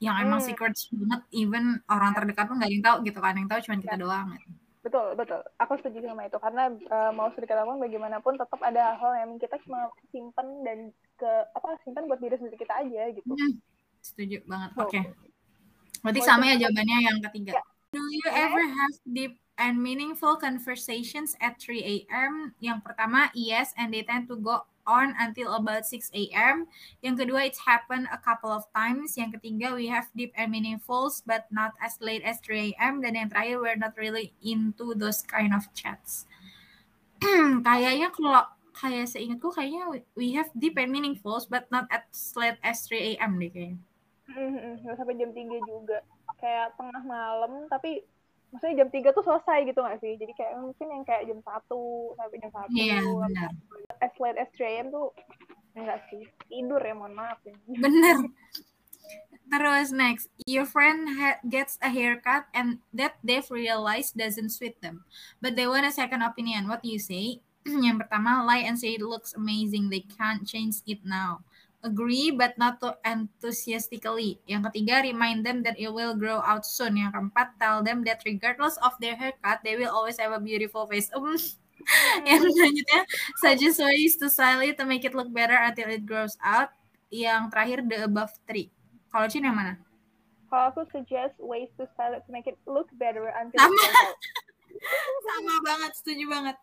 yang 0.02 0.16
emang 0.22 0.42
Hmm. 0.42 0.50
secret 0.54 0.74
banget, 0.94 1.22
even 1.34 1.82
orang 1.90 2.14
terdekat 2.14 2.46
pun 2.50 2.58
gak 2.62 2.70
ada 2.70 2.74
yang 2.74 2.86
tahu 2.86 2.98
gitu 3.06 3.20
kan, 3.22 3.34
yang 3.38 3.50
tahu 3.50 3.60
cuma 3.66 3.78
kita 3.82 3.98
Ya. 3.98 4.02
doang. 4.02 4.28
gitu. 4.38 4.50
Betul, 4.82 5.14
betul. 5.14 5.42
Aku 5.62 5.78
setuju 5.78 6.10
sama 6.10 6.26
itu 6.26 6.38
karena 6.42 6.74
eh, 6.74 7.12
mau 7.14 7.30
sedikit 7.38 7.54
apa 7.54 7.70
pun 7.70 7.78
bagaimanapun 7.86 8.34
tetap 8.34 8.58
ada 8.66 8.98
hal 8.98 9.14
yang 9.14 9.32
kita 9.38 9.62
cuma 9.62 9.94
simpen 10.10 10.66
dan 10.66 10.90
ke 11.22 11.32
apa 11.54 11.78
simpan 11.86 12.10
buat 12.10 12.18
diri 12.18 12.34
sendiri 12.42 12.58
kita 12.58 12.74
aja 12.82 13.14
gitu. 13.14 13.30
Hmm, 13.30 13.54
setuju 14.02 14.42
banget. 14.50 14.70
Oke. 14.82 15.00
Berarti 16.02 16.22
Mau 16.26 16.28
sama 16.28 16.44
ya 16.50 16.56
jawabannya 16.66 16.98
yang 17.06 17.18
ketiga. 17.30 17.62
Ya. 17.62 17.64
Do 17.92 18.02
you 18.10 18.26
ever 18.32 18.64
have 18.64 18.96
deep 19.04 19.38
and 19.60 19.78
meaningful 19.78 20.40
conversations 20.40 21.36
at 21.44 21.60
3 21.60 21.84
a.m.? 21.84 22.56
Yang 22.64 22.88
pertama, 22.88 23.30
yes, 23.36 23.76
and 23.78 23.92
they 23.92 24.02
tend 24.02 24.32
to 24.32 24.40
go 24.40 24.64
on 24.88 25.14
until 25.20 25.54
about 25.54 25.86
6 25.86 26.10
a.m. 26.16 26.66
Yang 27.04 27.28
kedua, 27.28 27.52
it's 27.52 27.62
happened 27.68 28.08
a 28.10 28.18
couple 28.18 28.50
of 28.50 28.66
times. 28.74 29.20
Yang 29.20 29.38
ketiga, 29.38 29.76
we 29.76 29.92
have 29.92 30.08
deep 30.16 30.32
and 30.40 30.50
meaningful, 30.50 31.12
but 31.28 31.52
not 31.52 31.76
as 31.84 32.00
late 32.00 32.24
as 32.24 32.40
3 32.42 32.74
a.m. 32.74 33.04
Dan 33.04 33.20
yang 33.20 33.30
terakhir, 33.30 33.60
we're 33.60 33.78
not 33.78 33.94
really 34.00 34.34
into 34.42 34.96
those 34.96 35.22
kind 35.22 35.52
of 35.52 35.68
chats. 35.76 36.26
kayaknya 37.68 38.10
kalau 38.10 38.48
kayak 38.82 39.06
seingatku 39.06 39.54
kayaknya 39.54 39.86
we- 40.18 40.34
have 40.34 40.50
deep 40.58 40.74
and 40.76 40.90
meaningful, 40.90 41.38
but 41.48 41.70
not 41.70 41.86
as 41.88 42.04
late 42.34 42.58
as 42.60 42.82
3 42.90 43.16
a.m. 43.16 43.38
deh 43.38 43.48
kayaknya. 43.48 43.78
Nggak 44.82 44.96
sampai 44.98 45.16
jam 45.16 45.30
3 45.30 45.62
juga. 45.64 45.98
Kayak 46.36 46.74
tengah 46.74 47.04
malam 47.06 47.70
tapi 47.70 48.02
maksudnya 48.50 48.84
jam 48.84 48.90
3 48.90 49.14
tuh 49.14 49.24
selesai 49.24 49.64
gitu 49.64 49.80
gak 49.80 50.02
sih 50.02 50.18
jadi 50.18 50.34
kayak 50.36 50.54
mungkin 50.60 50.88
yang 50.90 51.04
kayak 51.06 51.24
jam 51.24 51.40
1 51.40 51.48
sampai 52.20 52.38
jam 52.42 52.52
1 52.52 52.68
Iya, 52.74 53.00
benar. 53.00 53.52
as 54.02 54.14
late 54.20 54.36
as 54.36 54.50
3 54.58 54.82
am 54.82 54.88
tuh 54.90 55.08
enggak 55.72 56.04
sih 56.12 56.28
tidur 56.50 56.84
ya 56.84 56.92
mohon 56.92 57.16
maaf 57.16 57.40
ya 57.48 57.56
Bener. 57.86 58.28
Terus 59.48 59.92
next, 59.92 60.32
your 60.48 60.64
friend 60.64 61.12
ha- 61.16 61.40
gets 61.44 61.76
a 61.80 61.92
haircut 61.92 62.48
and 62.52 62.80
that 62.92 63.20
they've 63.20 63.48
realized 63.52 64.16
doesn't 64.16 64.52
suit 64.52 64.80
them, 64.80 65.04
but 65.44 65.60
they 65.60 65.68
want 65.68 65.84
a 65.84 65.92
second 65.92 66.24
opinion. 66.24 66.72
What 66.72 66.80
do 66.80 66.88
you 66.88 67.00
say? 67.00 67.44
Yang 67.86 68.06
pertama, 68.06 68.42
lie 68.46 68.66
and 68.66 68.78
say 68.78 68.98
it 68.98 69.04
looks 69.06 69.34
amazing. 69.34 69.90
They 69.90 70.06
can't 70.06 70.46
change 70.48 70.82
it 70.88 71.02
now. 71.06 71.46
Agree 71.82 72.30
but 72.30 72.54
not 72.62 72.78
too 72.78 72.94
enthusiastically. 73.02 74.38
Yang 74.46 74.70
ketiga, 74.70 75.02
remind 75.02 75.42
them 75.42 75.66
that 75.66 75.78
it 75.82 75.90
will 75.90 76.14
grow 76.14 76.42
out 76.46 76.62
soon. 76.62 76.98
Yang 76.98 77.18
keempat, 77.18 77.58
tell 77.58 77.82
them 77.82 78.06
that 78.06 78.22
regardless 78.22 78.78
of 78.86 78.94
their 79.02 79.18
haircut, 79.18 79.66
they 79.66 79.74
will 79.74 79.90
always 79.90 80.22
have 80.22 80.30
a 80.30 80.42
beautiful 80.42 80.86
face. 80.86 81.10
Um, 81.14 81.34
yang 82.30 82.46
selanjutnya, 82.46 83.02
suggest 83.42 83.82
ways 83.82 84.14
to 84.22 84.30
style 84.30 84.62
it 84.62 84.78
to 84.78 84.86
make 84.86 85.02
it 85.02 85.18
look 85.18 85.34
better 85.34 85.58
until 85.58 85.90
it 85.90 86.06
grows 86.06 86.38
out. 86.46 86.70
Yang 87.10 87.50
terakhir, 87.50 87.80
the 87.90 87.98
above 88.06 88.30
three. 88.46 88.70
Kalau 89.10 89.26
Cin 89.26 89.50
yang 89.50 89.58
mana? 89.58 89.82
kalau 90.52 90.68
aku 90.68 90.84
suggest 90.92 91.32
ways 91.40 91.72
to 91.80 91.88
style 91.96 92.12
it 92.12 92.28
to 92.28 92.32
make 92.36 92.44
it 92.44 92.60
look 92.68 92.92
better 93.00 93.32
until 93.40 93.56
Sama. 93.56 93.72
it 93.72 93.80
grows 93.80 94.04
out. 94.04 94.20
Sama 95.28 95.56
banget, 95.64 95.92
setuju 95.98 96.26
banget. 96.28 96.58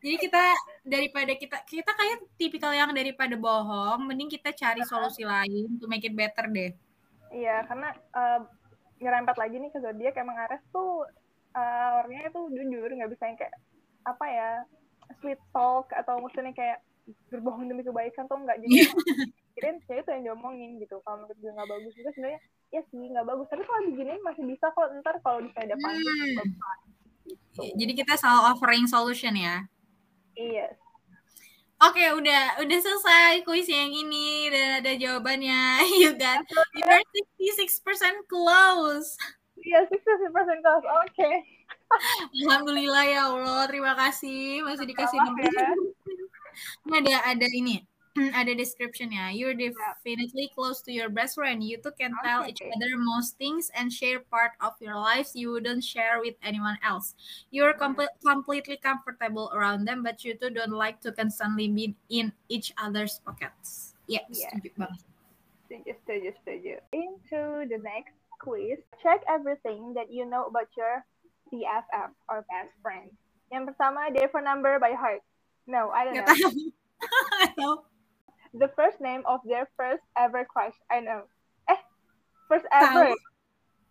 Jadi 0.00 0.16
kita 0.16 0.42
daripada 0.86 1.32
kita 1.36 1.58
kita 1.66 1.90
kayak 1.92 2.16
tipikal 2.40 2.72
yang 2.72 2.90
daripada 2.94 3.34
bohong, 3.36 4.06
mending 4.06 4.30
kita 4.32 4.54
cari 4.54 4.82
solusi 4.86 5.26
lain 5.26 5.76
to 5.78 5.86
make 5.90 6.04
it 6.06 6.14
better 6.14 6.46
deh. 6.48 6.72
Iya, 7.28 7.66
karena 7.68 7.92
uh, 8.16 8.40
nyerempet 8.98 9.36
lagi 9.38 9.56
nih 9.60 9.70
ke 9.70 9.78
zodiak 9.78 10.14
emang 10.18 10.36
Aries 10.48 10.64
tuh 10.74 11.06
uh, 11.54 11.88
orangnya 12.02 12.30
tuh 12.34 12.50
jujur 12.50 12.90
nggak 12.90 13.10
bisa 13.14 13.24
yang 13.30 13.38
kayak 13.38 13.54
apa 14.06 14.24
ya 14.26 14.50
sweet 15.22 15.40
talk 15.54 15.90
atau 15.94 16.18
maksudnya 16.20 16.52
kayak 16.52 16.78
berbohong 17.32 17.68
demi 17.68 17.82
kebaikan 17.86 18.28
tuh 18.28 18.36
nggak 18.42 18.58
jadi 18.60 18.74
kirain 19.56 19.78
ya 19.90 19.94
itu 19.98 20.10
yang 20.14 20.22
diomongin 20.22 20.78
gitu 20.78 21.02
kalau 21.02 21.24
menurut 21.24 21.38
gue 21.40 21.50
nggak 21.50 21.70
bagus 21.70 21.92
juga 21.98 22.10
sebenarnya 22.14 22.40
ya 22.68 22.80
sih 22.92 23.04
nggak 23.10 23.26
bagus 23.26 23.46
tapi 23.50 23.62
kalau 23.64 23.80
diginiin 23.90 24.22
masih 24.22 24.44
bisa 24.46 24.66
kok 24.70 24.88
ntar 25.02 25.16
kalau 25.24 25.38
di 25.42 25.50
ada 25.56 25.74
Hmm. 25.74 26.36
Gitu. 27.28 27.62
Jadi 27.76 27.92
kita 27.94 28.16
selalu 28.16 28.42
offering 28.56 28.84
solution 28.88 29.34
ya. 29.36 29.68
iya 30.34 30.72
Oke, 31.78 32.02
udah 32.10 32.58
udah 32.58 32.78
selesai 32.82 33.46
kuis 33.46 33.70
yang 33.70 33.86
ini 33.86 34.50
dan 34.50 34.82
ada 34.82 34.98
jawabannya. 34.98 35.78
You 36.02 36.10
got 36.18 36.42
you're 36.74 37.02
66% 37.38 38.26
close. 38.26 39.14
iya 39.58 39.82
sih 39.90 39.98
persen 40.30 40.58
kelas 40.62 40.84
oke 40.86 41.30
Alhamdulillah 42.46 43.04
ya 43.06 43.20
Allah, 43.30 43.66
terima 43.66 43.94
kasih 43.94 44.62
masih 44.66 44.86
dikasih 44.86 45.18
nomor. 45.22 45.46
ya. 45.46 45.70
Ini 46.86 46.94
ada 47.06 47.14
ada 47.34 47.46
ini, 47.54 47.78
Mm. 48.16 48.32
ada 48.32 48.52
description 48.54 49.12
ya. 49.12 49.28
You're 49.28 49.54
definitely 49.54 50.48
close 50.54 50.80
to 50.86 50.90
your 50.90 51.08
best 51.08 51.36
friend. 51.36 51.60
You 51.60 51.76
two 51.82 51.92
can 51.92 52.14
tell 52.24 52.46
each 52.48 52.62
other 52.64 52.90
most 52.96 53.36
things 53.36 53.68
and 53.76 53.92
share 53.92 54.24
part 54.32 54.56
of 54.64 54.74
your 54.80 54.96
lives 54.96 55.36
you 55.36 55.52
wouldn't 55.52 55.84
share 55.84 56.18
with 56.22 56.34
anyone 56.40 56.80
else. 56.80 57.14
You're 57.50 57.74
comple- 57.76 58.10
completely 58.24 58.78
comfortable 58.80 59.52
around 59.52 59.84
them, 59.84 60.02
but 60.02 60.24
you 60.24 60.34
two 60.34 60.50
don't 60.50 60.74
like 60.74 60.98
to 61.04 61.12
constantly 61.12 61.68
be 61.68 61.94
in 62.08 62.32
each 62.48 62.72
other's 62.78 63.20
pockets. 63.20 63.92
Ya, 64.08 64.24
Yeah. 64.32 64.48
setuju 64.48 64.72
banget. 64.78 65.00
setuju 65.68 65.92
setuju 66.00 66.30
setuju 66.48 66.74
into 66.96 67.40
the 67.68 67.76
next 67.84 68.16
quiz 68.40 68.80
check 69.04 69.20
everything 69.28 69.92
that 69.92 70.08
you 70.08 70.24
know 70.24 70.48
about 70.48 70.72
your 70.80 71.04
BFF 71.52 72.16
or 72.32 72.40
best 72.48 72.72
friend 72.80 73.12
yang 73.52 73.68
pertama 73.68 74.08
their 74.16 74.32
phone 74.32 74.48
number 74.48 74.80
by 74.80 74.96
heart 74.96 75.20
no 75.68 75.92
I 75.92 76.08
don't 76.08 76.16
Gak 76.16 76.24
know 76.24 76.36
tahu. 76.40 76.48
Gak 77.44 77.52
tahu. 77.60 77.74
The 78.58 78.68
first 78.74 78.98
name 78.98 79.22
of 79.24 79.40
their 79.42 79.70
first 79.72 80.02
ever 80.14 80.42
crush 80.42 80.74
I 80.86 81.00
know 81.00 81.24
eh 81.66 81.80
first 82.46 82.66
ever 82.68 83.14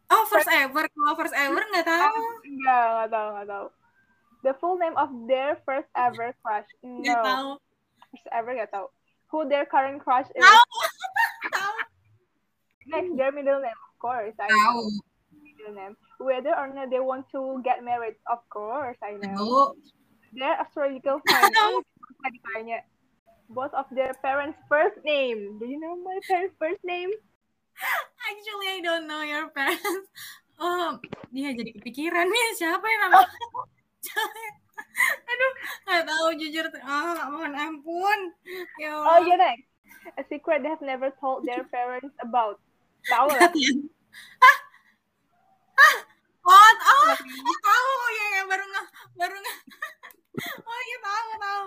Oh, 0.08 0.24
first 0.24 0.48
ever. 0.48 0.88
Kalau 0.88 1.20
first 1.20 1.36
ever 1.44 1.60
nggak 1.60 1.84
tahu. 1.84 2.16
enggak 2.48 2.80
enggak 2.80 3.10
tahu 3.10 3.28
enggak 3.30 3.48
tahu 3.48 3.68
the 4.40 4.54
full 4.56 4.76
name 4.78 4.96
of 4.96 5.10
their 5.26 5.60
first 5.64 5.90
ever 5.94 6.32
crush 6.40 6.68
Nggak 6.80 7.20
no 7.20 7.24
tahu. 7.26 7.50
first 8.08 8.28
ever 8.32 8.50
enggak 8.52 8.72
tahu 8.72 8.88
who 9.28 9.44
their 9.46 9.68
current 9.68 10.00
crush 10.00 10.28
is 10.32 10.40
Tahu. 10.40 10.80
Tahu. 11.52 11.76
next 12.88 13.12
their 13.16 13.32
middle 13.32 13.60
name 13.60 13.76
of 13.76 13.94
course 14.00 14.32
I 14.40 14.48
Tahu. 14.48 14.56
know 14.56 14.80
middle 15.44 15.76
name 15.76 15.94
whether 16.18 16.56
or 16.56 16.72
not 16.72 16.88
they 16.88 17.04
want 17.04 17.28
to 17.36 17.60
get 17.62 17.84
married 17.84 18.16
of 18.26 18.40
course 18.48 18.96
I 19.04 19.20
know 19.20 19.36
Tahu. 19.36 19.76
their 20.32 20.56
astrological 20.56 21.20
sign 21.22 21.52
ditanya 22.32 22.80
both 23.50 23.74
of 23.74 23.86
their 23.92 24.14
parents 24.20 24.58
first 24.68 24.98
name 25.04 25.60
do 25.60 25.66
you 25.66 25.80
know 25.80 25.96
my 26.00 26.18
parents 26.28 26.56
first 26.60 26.84
name 26.84 27.12
Actually, 27.78 28.68
I 28.74 28.82
don't 28.82 29.06
know 29.06 29.22
your 29.22 29.54
parents. 29.54 30.10
Oh, 30.58 30.98
dia 31.30 31.54
jadi 31.54 31.70
kepikiran 31.78 32.26
nih 32.26 32.58
siapa 32.58 32.82
yang 32.82 33.02
nama? 33.06 33.22
Aduh, 35.30 35.54
nggak 35.86 36.04
tahu 36.10 36.28
jujur. 36.42 36.66
Ah, 36.82 37.30
mohon 37.30 37.54
ampun. 37.54 38.20
Ya 38.82 38.98
oh 38.98 39.22
Allah. 39.22 39.22
yeah 39.22 39.38
next 39.38 39.70
a 40.18 40.24
secret 40.26 40.66
they 40.66 40.72
have 40.74 40.82
never 40.82 41.14
told 41.22 41.46
their 41.46 41.62
parents 41.70 42.16
about 42.26 42.58
tahu 43.06 43.30
lah 43.30 43.54
Hah? 44.42 44.58
Hah? 45.78 45.96
Oh, 46.48 46.72
oh, 46.74 47.14
tahu 47.62 47.94
ya, 48.18 48.26
ya 48.40 48.44
baru 48.50 48.66
nggak, 48.66 48.88
baru 49.20 49.36
nggak. 49.38 49.60
Oh 50.66 50.80
iya 50.86 50.98
tahu, 51.02 51.30
tahu. 51.38 51.66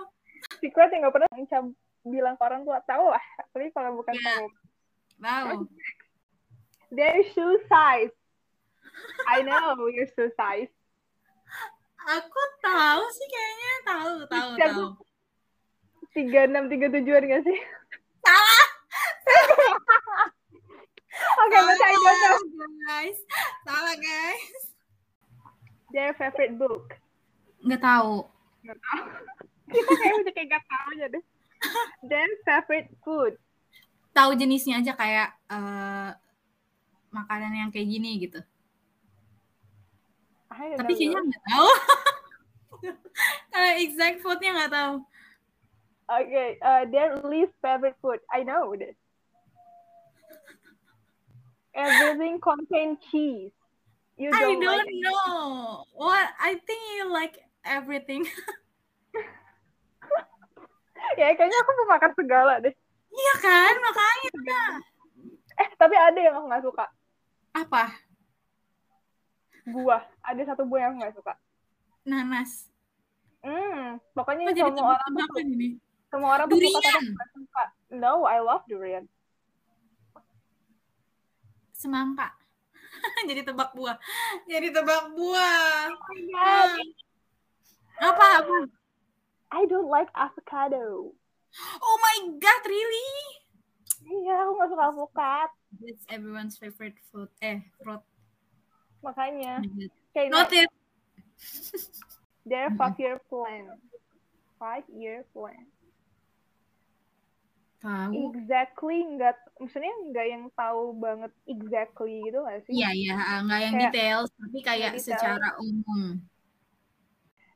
Secret 0.61 0.89
yang 0.91 1.01
nggak 1.03 1.13
pernah 1.13 1.29
Ica 1.35 1.57
bilang 2.03 2.33
ke 2.33 2.41
orang 2.41 2.61
tua 2.61 2.77
tahu 2.81 3.05
lah 3.09 3.23
tapi 3.49 3.69
kalau 3.69 3.95
bukan 3.95 4.13
Iya. 4.13 4.23
tahu 4.23 4.45
Tahu. 5.19 5.67
their 6.89 7.17
shoe 7.27 7.57
size 7.65 8.13
I 9.27 9.41
know 9.41 9.87
your 9.87 10.07
shoe 10.07 10.31
size 10.33 10.71
Aku 12.01 12.41
tahu 12.59 13.01
sih 13.11 13.27
kayaknya 13.27 13.73
tahu, 13.85 14.11
tahu, 14.25 14.49
tahu. 14.57 14.83
tiga 16.11 16.39
enam 16.45 16.65
tiga 16.65 16.89
tujuan 16.89 17.23
gak 17.23 17.43
sih 17.45 17.59
Salah. 18.21 18.65
oke 21.37 21.51
don't 21.51 21.65
know 21.69 21.77
Salah, 21.77 22.15
guys. 22.89 23.17
Salah, 23.61 23.95
guys. 23.95 24.61
their 25.93 26.11
favorite 26.15 26.57
book 26.57 26.97
Nggak 27.61 27.79
tahu. 27.79 28.25
Nggak 28.65 28.79
tahu. 28.81 29.03
Kita 29.71 29.91
kayak 29.95 30.15
udah 30.21 30.33
kayak 30.35 30.47
gak 30.51 30.65
tahu 30.67 30.87
aja 30.95 31.07
deh. 31.09 31.23
Then 32.05 32.29
favorite 32.43 32.89
food. 33.01 33.33
tahu 34.11 34.35
jenisnya 34.35 34.83
aja 34.83 34.91
kayak 34.91 35.29
eh, 35.47 36.11
makanan 37.15 37.55
yang 37.55 37.69
kayak 37.71 37.87
gini 37.87 38.19
gitu. 38.19 38.43
I 40.51 40.75
Tapi 40.75 40.93
kayaknya 40.99 41.23
nggak 41.23 41.43
tahu. 41.47 41.69
Kalau 43.51 43.71
exact 43.79 44.17
foodnya 44.19 44.51
nggak 44.51 44.73
tahu. 44.73 44.95
Okay, 46.11 46.59
uh, 46.59 46.83
their 46.91 47.23
least 47.23 47.55
favorite 47.63 47.95
food. 48.03 48.19
I 48.27 48.43
know 48.43 48.75
this. 48.75 48.99
Everything 51.71 52.35
contain 52.43 52.99
cheese. 53.07 53.55
You 54.19 54.27
I 54.35 54.43
don't, 54.43 54.59
don't 54.59 54.83
like 54.83 54.91
know. 54.99 55.87
What? 55.95 56.27
I 56.35 56.59
think 56.67 56.81
you 56.99 57.07
like 57.07 57.39
everything. 57.63 58.27
Ya, 61.19 61.27
kayaknya 61.35 61.59
aku 61.59 61.71
mau 61.83 61.87
makan 61.95 62.11
segala 62.15 62.53
deh. 62.59 62.73
Iya 63.11 63.33
kan, 63.43 63.73
makanya. 63.83 64.29
Eh, 65.59 65.67
tapi 65.75 65.95
ada 65.99 66.19
yang 66.19 66.35
aku 66.39 66.45
nggak 66.47 66.63
suka. 66.63 66.85
Apa? 67.51 67.83
Buah. 69.67 70.03
Ada 70.23 70.55
satu 70.55 70.63
buah 70.63 70.87
yang 70.87 70.91
aku 70.95 70.99
nggak 71.03 71.15
suka. 71.19 71.33
Nanas. 72.07 72.71
Hmm, 73.41 73.97
pokoknya 74.13 74.49
Kok 74.49 74.55
jadi 74.55 74.71
semua 74.71 74.93
orang 74.95 75.11
tuh, 75.27 75.41
ini? 75.41 75.69
semua 76.07 76.29
orang 76.37 76.45
tuh 76.45 76.57
suka 76.61 76.69
tapi 76.69 76.77
Durian. 76.77 77.01
aku 77.01 77.11
nggak 77.17 77.29
suka. 77.35 77.63
No, 77.91 78.13
I 78.29 78.37
love 78.39 78.63
durian. 78.69 79.05
Semangka. 81.73 82.29
Jadi 83.29 83.41
tebak 83.41 83.73
buah. 83.73 83.97
Jadi 84.45 84.69
tebak 84.69 85.09
buah. 85.17 85.89
Oh 85.89 86.17
God. 86.29 86.71
Apa? 87.97 88.27
Apa? 88.45 88.57
I 89.61 89.69
don't 89.69 89.85
like 89.87 90.09
avocado. 90.17 91.13
Oh 91.77 91.97
my 92.01 92.15
god, 92.41 92.61
really? 92.65 93.13
Iya, 94.01 94.33
aku 94.41 94.51
nggak 94.57 94.69
suka 94.73 94.83
alpukat. 94.89 95.49
That's 95.77 96.03
everyone's 96.09 96.57
favorite 96.57 96.97
food. 97.13 97.29
Eh, 97.39 97.61
fruit. 97.77 98.01
Makanya. 99.05 99.61
Okay, 100.09 100.25
next. 100.25 100.33
Noted. 100.33 100.67
Their 102.49 102.73
five-year 102.73 103.21
plan. 103.29 103.77
Five-year 104.57 105.29
plan. 105.29 105.69
Tahu. 107.81 108.13
exactly 108.29 109.01
nggak 109.17 109.33
maksudnya 109.57 109.89
nggak 110.13 110.27
yang 110.29 110.45
tahu 110.53 110.93
banget 111.01 111.33
exactly 111.49 112.21
gitu 112.29 112.37
nggak 112.37 112.61
sih 112.69 112.77
Iya, 112.77 112.89
iya, 112.93 113.13
nggak 113.41 113.57
yang 113.59 113.73
Kayak- 113.73 113.89
detail, 113.89 114.19
tapi 114.29 114.57
kayak 114.61 114.91
detail. 114.93 115.05
secara 115.17 115.47
umum. 115.57 116.21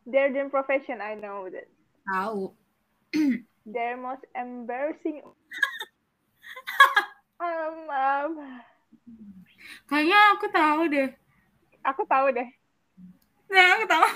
their 0.10 0.34
dream 0.34 0.50
profession 0.50 0.98
I 0.98 1.14
know 1.14 1.46
that 1.54 1.70
Tahu. 2.06 2.54
their 3.66 3.98
most 3.98 4.26
embarrassing 4.34 5.22
um, 7.42 7.78
um, 7.88 8.32
Kayaknya 9.86 10.20
aku 10.34 10.46
tahu 10.50 10.82
deh. 10.88 11.10
aku 11.82 12.02
tahu 12.06 12.28
deh 12.32 12.50
Nah, 13.46 13.78
aku 13.78 13.86
tahu. 13.86 14.08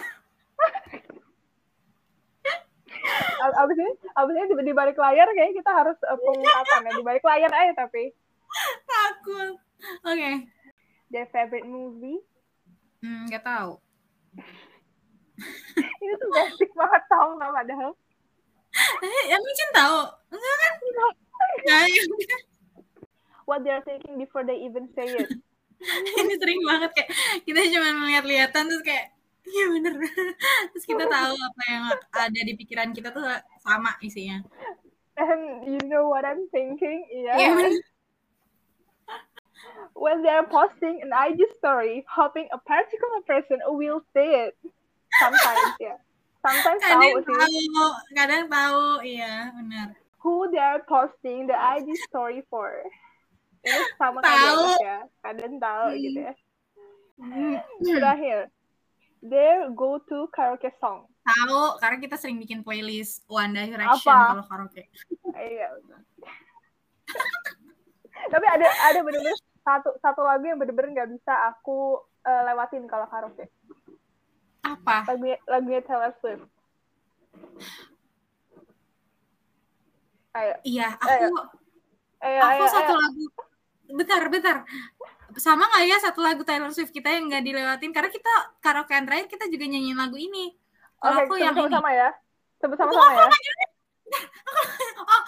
Ab- 3.39 3.57
abis 3.63 3.77
ini 3.77 3.91
abis 4.11 4.33
ini 4.35 4.47
di, 4.47 4.55
di 4.67 4.73
balik 4.75 4.97
layar 4.97 5.27
kayaknya 5.31 5.55
kita 5.63 5.71
harus 5.71 5.97
uh, 6.03 6.17
pengungkapan 6.19 6.85
ya 6.85 6.91
di 6.93 7.03
balik 7.05 7.23
layar 7.23 7.49
aja 7.49 7.73
tapi 7.77 8.11
Takut. 8.83 9.55
Oke. 10.03 10.31
their 11.09 11.25
favorite 11.31 11.65
movie 11.65 12.19
Hmm, 12.99 13.31
nggak 13.31 13.41
tahu. 13.41 13.79
ini 16.03 16.13
tuh 16.15 16.29
basic 16.31 16.69
banget 16.75 17.03
tau 17.07 17.35
nggak 17.35 17.51
padahal 17.53 17.91
Eh, 19.01 19.23
emang 19.33 19.53
Cin 19.57 19.69
tahu? 19.73 19.97
Enggak 20.29 20.55
kan? 20.61 20.73
Nah, 21.65 21.83
ya 21.89 22.01
udah. 22.05 22.41
what 23.49 23.65
they 23.65 23.73
are 23.73 23.81
thinking 23.81 24.13
before 24.21 24.45
they 24.45 24.61
even 24.61 24.85
say 24.93 25.09
it 25.09 25.25
ini 26.21 26.33
sering 26.37 26.61
banget 26.61 26.93
kayak 26.93 27.09
kita 27.49 27.59
cuma 27.73 27.97
melihat-lihatan 27.97 28.69
terus 28.69 28.83
kayak 28.85 29.09
iya 29.41 29.65
bener 29.73 29.97
terus 30.69 30.85
kita 30.85 31.01
tahu 31.09 31.33
apa 31.33 31.61
yang 31.65 31.83
ada 32.13 32.39
di 32.45 32.53
pikiran 32.53 32.93
kita 32.93 33.09
tuh 33.09 33.25
sama 33.65 33.97
isinya 34.05 34.45
and 35.17 35.65
you 35.65 35.81
know 35.89 36.05
what 36.13 36.21
I'm 36.21 36.45
thinking 36.53 37.09
yeah 37.09 37.41
Iya 37.41 37.49
bener. 37.57 37.73
when 39.97 40.21
they're 40.21 40.47
posting 40.47 41.01
an 41.01 41.11
IG 41.11 41.43
story, 41.57 42.05
hoping 42.07 42.47
a 42.53 42.59
particular 42.61 43.19
person 43.27 43.59
will 43.67 43.99
see 44.15 44.47
it. 44.47 44.55
Sometimes, 45.19 45.75
yeah. 45.77 45.97
Sometimes 46.39 46.79
kadang 46.79 47.19
tahu 47.19 47.19
sih 47.19 47.67
kadang 48.13 48.43
tahu 48.47 48.83
iya 49.03 49.51
benar 49.51 49.91
who 50.17 50.47
they're 50.47 50.83
posting 50.83 51.45
the 51.45 51.55
IG 51.55 51.95
story 52.05 52.43
for. 52.47 52.71
Ini 53.59 53.75
sama 53.93 54.19
Tahu. 54.19 54.79
ya. 54.79 55.03
Kadang 55.19 55.55
tahu 55.57 55.85
Hmm. 55.89 55.97
gitu 55.97 56.19
ya. 56.21 56.33
Terakhir, 57.81 58.39
their 59.21 59.67
go-to 59.69 60.27
karaoke 60.29 60.71
song. 60.75 61.07
tahu 61.21 61.61
karena 61.77 61.97
kita 61.99 62.15
sering 62.15 62.35
bikin 62.37 62.63
playlist 62.63 63.21
One 63.27 63.51
Direction 63.53 64.09
Apa? 64.09 64.31
kalau 64.33 64.43
karaoke 64.45 64.87
Iya. 65.29 65.67
Tapi 68.25 68.45
ada 68.45 68.67
ada 68.85 68.99
bener-bener 68.99 69.35
satu 69.61 69.89
satu 69.99 70.21
lagu 70.21 70.43
yang 70.43 70.57
bener-bener 70.57 70.91
nggak 70.93 71.11
bisa 71.13 71.33
aku 71.47 71.99
eh, 72.21 72.41
lewatin 72.45 72.83
kalau 72.85 73.07
karaoke. 73.07 73.47
Apa 74.69 74.97
Lagunya 75.09 75.37
lagunya 75.49 75.81
Taylor 75.81 76.13
Swift. 76.21 76.45
Ayo, 80.29 80.53
iya 80.61 80.93
Ayo. 81.01 81.33
aku 81.33 81.37
ayo, 82.21 82.39
aku 82.45 82.63
ayo, 82.63 82.69
satu 82.69 82.93
ayo. 82.93 83.01
lagu 83.01 83.23
bentar 83.89 84.21
bentar 84.29 84.57
sama 85.41 85.65
nggak 85.65 85.83
ya 85.89 85.97
satu 85.97 86.19
lagu 86.21 86.41
Taylor 86.45 86.69
Swift 86.69 86.93
kita 86.93 87.09
yang 87.09 87.25
nggak 87.29 87.41
dilewatin 87.41 87.89
karena 87.89 88.09
kita 88.13 88.33
karaokean 88.61 89.09
terakhir 89.09 89.27
kita 89.29 89.49
juga 89.49 89.65
nyanyiin 89.65 89.97
lagu 89.97 90.17
ini 90.17 90.53
kalau 90.99 91.15
Oke, 91.15 91.23
aku 91.25 91.35
yang 91.39 91.55
sebut 91.55 91.71
ini 91.71 91.75
sama 91.79 91.91
ya. 91.95 92.09
Sebut 92.59 92.75
sama-sama 92.75 93.11
ya. 93.15 93.27
oh 94.99 95.21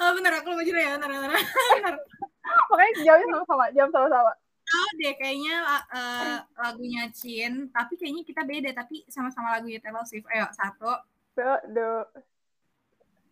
oh 0.00 0.10
bentar 0.14 0.32
aku 0.38 0.46
lupa 0.54 0.62
juga 0.62 0.80
ya 0.80 0.90
bentar 0.94 1.08
bentar, 1.10 1.30
bentar. 1.34 1.94
Makanya 2.70 2.92
jawabnya 3.02 3.26
sama-sama, 3.34 3.64
jawab 3.74 3.90
sama-sama. 3.90 4.32
Tahu 4.70 4.88
deh 5.02 5.14
kayaknya 5.18 5.56
eh, 5.90 6.38
lagunya 6.54 7.02
Chin 7.10 7.68
tapi 7.74 7.98
kayaknya 7.98 8.22
kita 8.22 8.42
beda 8.46 8.70
tapi 8.72 9.02
sama-sama 9.10 9.58
lagunya 9.58 9.82
Taylor 9.82 10.06
Swift. 10.06 10.30
Ayo 10.30 10.46
satu. 10.54 10.90
The, 11.34 12.04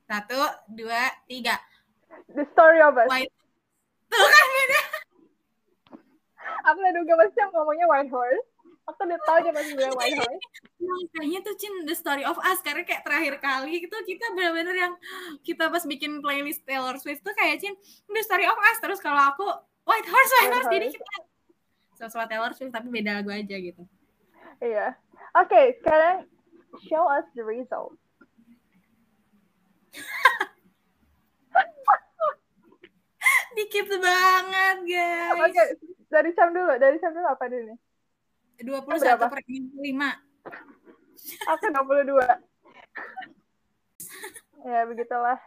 satu 0.08 0.40
dua 0.72 1.12
tiga. 1.28 1.60
The 2.32 2.48
story 2.56 2.80
of 2.80 2.96
us. 2.96 3.06
White 3.06 3.32
tuh 4.12 4.28
kan 4.28 4.46
beda. 4.48 4.80
Aku 6.72 6.78
udah 6.80 6.94
duga 6.96 7.12
pasti 7.20 7.38
yang 7.38 7.52
ngomongnya 7.52 7.86
White 7.86 8.12
Horse. 8.12 8.48
Aku 8.88 9.04
udah 9.04 9.20
tahu 9.20 9.36
dia 9.44 9.52
pasti 9.52 9.72
bilang 9.76 9.94
White 10.00 10.16
Horse. 10.16 10.44
Nah, 10.80 11.00
kayaknya 11.12 11.40
tuh 11.44 11.54
Chin 11.60 11.74
The 11.84 11.92
Story 11.92 12.24
of 12.24 12.40
Us 12.40 12.64
karena 12.64 12.88
kayak 12.88 13.04
terakhir 13.04 13.36
kali 13.44 13.84
itu 13.84 13.96
kita 14.08 14.32
benar-benar 14.32 14.76
yang 14.76 14.94
kita 15.44 15.68
pas 15.68 15.84
bikin 15.84 16.24
playlist 16.24 16.64
Taylor 16.64 16.96
Swift 16.96 17.20
tuh 17.20 17.36
kayak 17.36 17.60
Chin 17.60 17.76
The 18.08 18.22
Story 18.24 18.48
of 18.48 18.56
Us. 18.56 18.80
Terus 18.80 19.00
kalau 19.04 19.20
aku 19.20 19.44
White 19.84 20.08
Horse 20.08 20.32
White 20.32 20.40
White 20.40 20.54
Horse. 20.56 20.70
Jadi 20.72 20.86
kita 20.96 21.14
sama 22.06 22.30
Taylor 22.30 22.54
Swift 22.54 22.70
tapi 22.70 22.86
beda 22.86 23.18
lagu 23.18 23.34
aja 23.34 23.58
gitu. 23.58 23.82
Iya. 24.62 24.94
Oke, 25.34 25.74
sekarang 25.82 26.22
show 26.86 27.02
us 27.10 27.26
the 27.34 27.42
result. 27.42 27.98
Dikit 33.58 33.90
banget 33.98 34.86
guys. 34.86 35.50
Oke, 35.50 35.62
dari 36.06 36.30
Sam 36.38 36.54
dulu. 36.54 36.78
Dari 36.78 36.94
Sam 37.02 37.10
dulu 37.10 37.26
apa 37.26 37.50
dulu 37.50 37.74
nih? 37.74 37.78
21 38.62 39.02
Berapa? 39.02 39.26
per 39.26 39.42
55. 39.42 39.82
Aku 41.50 41.66
22. 41.66 42.14
ya, 44.70 44.86
begitulah. 44.86 45.42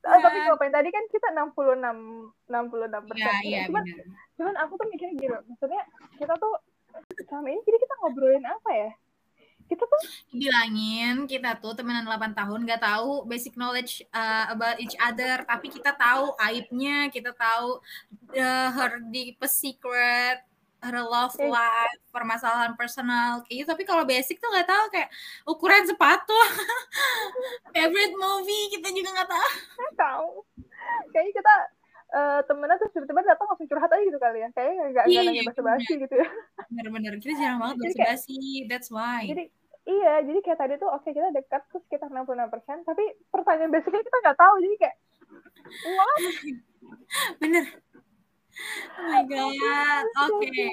Oh, 0.00 0.16
Ya. 0.16 0.24
tapi 0.24 0.38
ngapain 0.40 0.72
tadi 0.72 0.88
kan 0.88 1.04
kita 1.12 1.28
66 1.36 1.76
66 2.48 3.04
persen. 3.04 3.32
Iya, 3.44 3.44
iya 3.44 3.60
cuman, 3.68 3.84
benar. 3.84 4.06
cuman 4.40 4.54
aku 4.64 4.72
tuh 4.80 4.86
mikirnya 4.88 5.14
gini, 5.20 5.28
maksudnya 5.44 5.82
kita 6.16 6.34
tuh 6.40 6.52
selama 7.28 7.48
ini 7.52 7.60
jadi 7.68 7.78
kita 7.78 7.94
ngobrolin 8.00 8.46
apa 8.48 8.70
ya? 8.72 8.90
Kita 9.70 9.86
tuh 9.86 10.02
Bilangin 10.34 11.30
kita 11.30 11.54
tuh 11.62 11.78
temenan 11.78 12.02
8 12.02 12.34
tahun 12.34 12.66
gak 12.66 12.82
tahu 12.82 13.22
basic 13.28 13.54
knowledge 13.54 14.02
uh, 14.10 14.50
about 14.50 14.80
each 14.82 14.98
other 14.98 15.46
tapi 15.46 15.70
kita 15.70 15.94
tahu 15.94 16.34
aibnya, 16.42 17.06
kita 17.12 17.30
tahu 17.36 17.78
uh, 18.34 18.68
her 18.74 18.98
deepest 19.14 19.62
secret, 19.62 20.42
her 20.80 21.04
love 21.04 21.36
Eh. 21.36 21.46
life, 21.46 22.00
permasalahan 22.08 22.72
personal 22.74 23.44
kayak 23.44 23.64
gitu. 23.64 23.68
Tapi 23.68 23.84
kalau 23.84 24.04
basic 24.04 24.36
tuh 24.36 24.48
nggak 24.48 24.64
tahu 24.64 24.84
kayak 24.88 25.08
ukuran 25.44 25.84
sepatu, 25.84 26.34
favorite 27.74 28.16
movie 28.16 28.72
kita 28.72 28.88
juga 28.90 29.08
nggak 29.14 29.28
tahu. 29.28 29.48
nggak 29.76 29.94
tahu. 29.96 30.28
Kayaknya 31.12 31.32
kita 31.36 31.54
eh 32.10 32.40
temennya 32.42 32.74
terus 32.74 32.90
tiba-tiba 32.90 33.22
datang 33.22 33.46
langsung 33.46 33.68
curhat 33.70 33.86
aja 33.86 34.02
gitu 34.02 34.18
kali 34.18 34.38
ya. 34.42 34.48
Kayaknya 34.50 34.74
nggak 34.74 34.88
nggak 34.90 35.04
Iya, 35.06 35.20
nanya 35.22 35.42
basa-basi 35.46 35.92
gitu 36.00 36.14
ya. 36.18 36.28
Bener-bener 36.66 37.12
kita 37.22 37.34
jarang 37.38 37.58
banget 37.62 37.76
basa-basi, 37.86 38.38
that's 38.66 38.90
why. 38.90 39.22
Jadi 39.22 39.44
iya, 39.86 40.18
jadi 40.22 40.38
kayak 40.42 40.58
tadi 40.58 40.74
tuh 40.76 40.90
oke 40.90 41.06
kita 41.06 41.28
dekat 41.30 41.62
tuh 41.70 41.80
sekitar 41.86 42.10
66%, 42.10 42.82
tapi 42.82 43.04
pertanyaan 43.30 43.70
basicnya 43.70 44.02
kita 44.02 44.16
nggak 44.26 44.38
tahu. 44.38 44.54
Jadi 44.58 44.76
kayak 44.80 44.96
what? 45.94 46.20
Bener. 47.38 47.64
Oh 48.98 49.04
my 49.08 49.22
god. 49.26 50.04
Oke. 50.28 50.68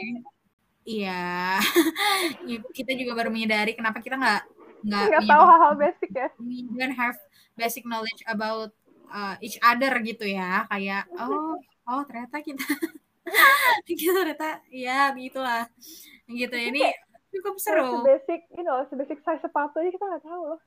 Iya. 0.88 1.24
Ya, 2.48 2.64
kita 2.74 2.96
juga 2.96 3.14
baru 3.14 3.30
menyadari 3.30 3.76
kenapa 3.76 4.00
kita 4.00 4.16
nggak 4.18 4.42
nggak 4.88 5.26
tahu 5.28 5.44
hal-hal 5.44 5.74
basic 5.76 6.10
ya. 6.16 6.32
we 6.40 6.64
don't 6.80 6.96
have 6.96 7.18
basic 7.60 7.84
knowledge 7.84 8.24
about 8.26 8.72
uh, 9.12 9.36
each 9.44 9.60
other 9.60 9.92
gitu 10.02 10.26
ya. 10.26 10.64
Kayak 10.72 11.06
oh 11.20 11.60
oh 11.86 12.02
ternyata 12.08 12.40
kita 12.40 12.64
kita 13.88 14.12
ternyata 14.16 14.64
ya 14.72 15.12
begitulah 15.12 15.68
gitu. 16.32 16.56
Ini 16.56 16.82
cukup 17.36 17.56
seru. 17.60 18.02
Sebasic, 18.02 18.42
you 18.56 18.64
know, 18.64 18.82
sebasic 18.88 19.20
size 19.22 19.44
sepatu 19.44 19.84
aja 19.84 19.90
kita 19.92 20.06
nggak 20.08 20.24
tahu 20.26 20.44
loh. 20.56 20.62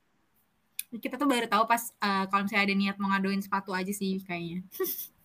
kita 0.91 1.15
tuh 1.15 1.31
baru 1.31 1.47
tahu 1.47 1.71
pas 1.71 1.95
uh, 2.03 2.27
kalau 2.27 2.43
misalnya 2.45 2.67
ada 2.67 2.75
niat 2.75 2.97
mau 2.99 3.15
ngaduin 3.15 3.39
sepatu 3.41 3.71
aja 3.73 3.91
sih 3.95 4.21
kayaknya. 4.27 4.67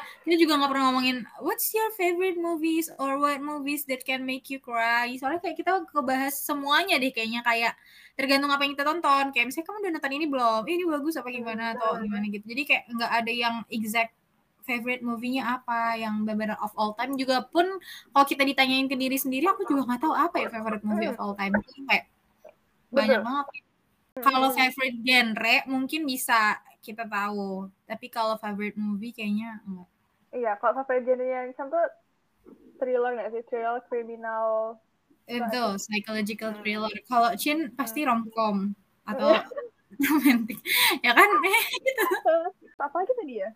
Kita 0.00 0.36
juga 0.40 0.52
nggak 0.58 0.70
pernah 0.70 0.84
ngomongin 0.90 1.16
what's 1.42 1.70
your 1.76 1.90
favorite 1.94 2.38
movies 2.40 2.88
or 2.96 3.18
what 3.20 3.38
movies 3.38 3.84
that 3.90 4.02
can 4.02 4.24
make 4.24 4.48
you 4.48 4.58
cry. 4.62 5.10
Soalnya 5.20 5.42
kayak 5.44 5.56
kita 5.60 5.84
ngebahas 5.90 6.34
semuanya 6.34 6.96
deh 6.96 7.12
kayaknya 7.12 7.44
kayak 7.44 7.72
tergantung 8.14 8.50
apa 8.50 8.62
yang 8.64 8.72
kita 8.78 8.84
tonton. 8.86 9.24
Kayak 9.34 9.46
misalnya 9.50 9.66
kamu 9.66 9.78
udah 9.78 9.92
nonton 9.98 10.12
ini 10.14 10.26
belum? 10.30 10.62
Eh, 10.66 10.74
ini 10.74 10.84
bagus 10.86 11.14
apa 11.18 11.28
gimana 11.28 11.64
atau 11.76 12.00
gimana 12.00 12.24
gitu. 12.30 12.44
Jadi 12.46 12.62
kayak 12.64 12.82
nggak 12.90 13.10
ada 13.10 13.32
yang 13.32 13.54
exact 13.68 14.12
favorite 14.64 15.04
movie-nya 15.04 15.60
apa 15.60 15.94
yang 16.00 16.24
benar 16.24 16.56
of 16.64 16.72
all 16.74 16.96
time 16.96 17.14
juga 17.20 17.44
pun 17.44 17.68
kalau 18.10 18.26
kita 18.26 18.42
ditanyain 18.48 18.88
ke 18.88 18.96
diri 18.96 19.20
sendiri 19.20 19.44
aku 19.44 19.68
juga 19.68 19.84
nggak 19.92 20.02
tahu 20.08 20.14
apa 20.16 20.36
ya 20.40 20.48
favorite 20.48 20.84
movie 20.88 21.08
of 21.12 21.20
all 21.20 21.36
time 21.36 21.52
kayak 21.84 22.08
banyak 22.88 23.20
banget 23.20 23.46
kalau 24.24 24.48
favorite 24.56 24.98
genre 25.04 25.56
mungkin 25.68 26.08
bisa 26.08 26.58
kita 26.84 27.08
tahu, 27.08 27.72
tapi 27.88 28.12
kalau 28.12 28.36
favorite 28.36 28.76
movie 28.76 29.16
kayaknya 29.16 29.64
enggak. 29.64 29.88
Iya, 30.34 30.52
kalau 30.60 30.84
favorit 30.84 31.08
genre 31.08 31.24
yang 31.24 31.48
Sam 31.56 31.72
tuh 31.72 31.86
thriller 32.76 33.16
nggak 33.16 33.30
sih? 33.32 33.42
Thriller, 33.48 33.80
kriminal. 33.88 34.76
Itu 35.24 35.80
psychological 35.80 36.52
thriller. 36.60 36.92
Kalau 37.08 37.32
Chin 37.40 37.72
pasti 37.72 38.04
romcom 38.04 38.76
atau 39.08 39.32
romantic. 40.12 40.60
ya 41.00 41.16
kan? 41.16 41.28
gitu. 41.86 42.04
apa 42.76 42.96
aja 43.00 43.12
tadi 43.16 43.34
ya 43.40 43.50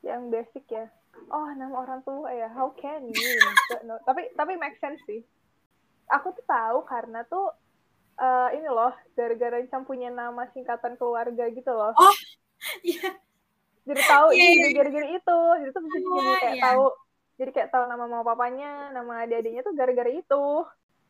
yang 0.00 0.32
basic 0.32 0.64
ya 0.68 0.88
oh 1.28 1.48
nama 1.56 1.84
orang 1.84 2.00
tua 2.04 2.32
ya 2.32 2.48
how 2.52 2.72
can 2.76 3.08
you 3.08 3.36
no. 3.84 4.00
tapi 4.08 4.32
tapi 4.36 4.56
make 4.56 4.76
sense 4.80 5.00
sih 5.04 5.20
aku 6.08 6.32
tuh 6.32 6.44
tahu 6.48 6.84
karena 6.88 7.24
tuh 7.28 7.52
uh, 8.16 8.48
ini 8.56 8.66
loh 8.68 8.92
gara-gara 9.14 9.60
Cam 9.68 9.84
punya 9.84 10.08
nama 10.08 10.48
singkatan 10.56 10.96
keluarga 10.96 11.48
gitu 11.52 11.70
loh 11.70 11.92
oh 11.92 12.16
iya. 12.86 13.10
Jadi 13.88 14.02
tahu 14.06 14.28
yeah, 14.36 14.52
jadi 14.54 14.60
yeah. 14.60 14.76
gara-gara 14.76 15.08
itu. 15.08 15.40
Jadi 15.64 15.70
tuh 15.72 15.82
bisa 15.82 15.96
oh, 15.98 16.02
jadi 16.04 16.30
kayak 16.38 16.54
yeah. 16.54 16.64
tahu 16.68 16.84
jadi 17.40 17.50
kayak 17.56 17.68
tahu 17.72 17.84
nama 17.88 18.04
mama 18.04 18.20
papanya 18.20 18.92
nama 18.92 19.24
adik-adiknya 19.24 19.62
tuh 19.64 19.74
gara-gara 19.74 20.10
itu. 20.12 20.44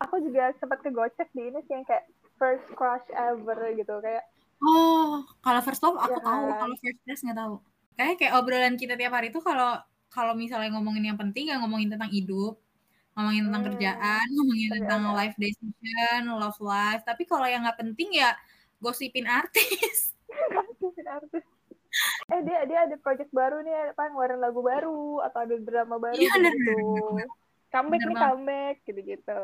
Aku 0.01 0.17
juga 0.25 0.55
sempat 0.57 0.81
kegocek 0.81 1.29
di 1.37 1.53
ini 1.53 1.61
sih 1.69 1.75
yang 1.77 1.85
kayak 1.85 2.09
first 2.41 2.65
crush 2.73 3.05
ever 3.13 3.59
gitu 3.77 4.01
kayak 4.01 4.25
oh 4.65 5.25
kalau 5.45 5.61
first 5.61 5.85
love 5.85 6.01
aku 6.01 6.17
ya, 6.17 6.25
tahu 6.25 6.45
kalau 6.57 6.77
first 6.81 7.01
crush 7.05 7.23
nggak 7.27 7.39
tahu. 7.39 7.55
Kayak 7.99 8.15
kayak 8.17 8.33
obrolan 8.41 8.75
kita 8.81 8.97
tiap 8.97 9.13
hari 9.13 9.29
tuh 9.29 9.45
kalau 9.45 9.77
kalau 10.09 10.33
misalnya 10.33 10.73
ngomongin 10.73 11.13
yang 11.13 11.19
penting 11.21 11.53
ya 11.53 11.61
ngomongin 11.61 11.93
tentang 11.93 12.11
hidup 12.11 12.57
ngomongin 13.19 13.51
tentang 13.51 13.63
hmm, 13.67 13.71
kerjaan 13.75 14.27
ngomongin 14.39 14.69
kerjaan. 14.71 14.83
tentang 14.87 15.03
life 15.13 15.37
decision 15.37 16.21
love 16.31 16.61
life. 16.63 17.03
Tapi 17.05 17.23
kalau 17.27 17.45
yang 17.45 17.67
nggak 17.67 17.79
penting 17.79 18.09
ya 18.17 18.33
gosipin 18.81 19.29
artis 19.29 20.15
gosipin 20.51 21.07
artis 21.09 21.45
eh 22.31 22.41
dia 22.47 22.63
dia 22.71 22.79
ada 22.87 22.97
project 23.03 23.31
baru 23.35 23.63
nih 23.67 23.95
apa 23.95 24.15
ngeluarin 24.15 24.39
lagu 24.39 24.61
baru 24.63 25.19
atau 25.27 25.39
ada 25.43 25.55
drama 25.59 25.99
baru 25.99 26.19
iya, 26.19 26.31
gitu 26.39 26.75
comeback 27.75 28.03
nih 28.07 28.17
comeback 28.17 28.77
gitu 28.87 29.01
gitu 29.03 29.43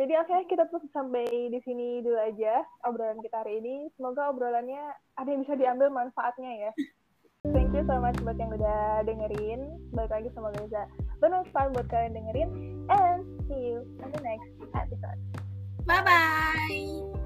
jadi 0.00 0.12
oke 0.24 0.32
okay, 0.32 0.40
kita 0.48 0.64
tuh 0.72 0.80
sampai 0.96 1.52
di 1.52 1.60
sini 1.60 2.00
dulu 2.00 2.16
aja 2.16 2.64
obrolan 2.88 3.20
kita 3.20 3.44
hari 3.44 3.60
ini 3.60 3.92
semoga 4.00 4.32
obrolannya 4.32 4.96
ada 5.20 5.28
yang 5.28 5.44
bisa 5.44 5.54
diambil 5.56 5.92
manfaatnya 5.92 6.68
ya 6.68 6.72
Thank 7.42 7.74
you 7.74 7.82
so 7.90 7.98
much 7.98 8.14
buat 8.22 8.38
yang 8.38 8.54
udah 8.54 9.02
dengerin. 9.02 9.66
Balik 9.90 10.14
lagi 10.14 10.30
semoga 10.30 10.62
bisa 10.62 10.86
bermanfaat 11.18 11.74
buat 11.74 11.90
kalian 11.90 12.14
dengerin. 12.14 12.54
And 12.86 13.26
see 13.50 13.74
you 13.74 13.82
on 13.98 14.14
the 14.14 14.22
next 14.22 14.46
episode. 14.78 15.18
Bye-bye. 15.82 17.18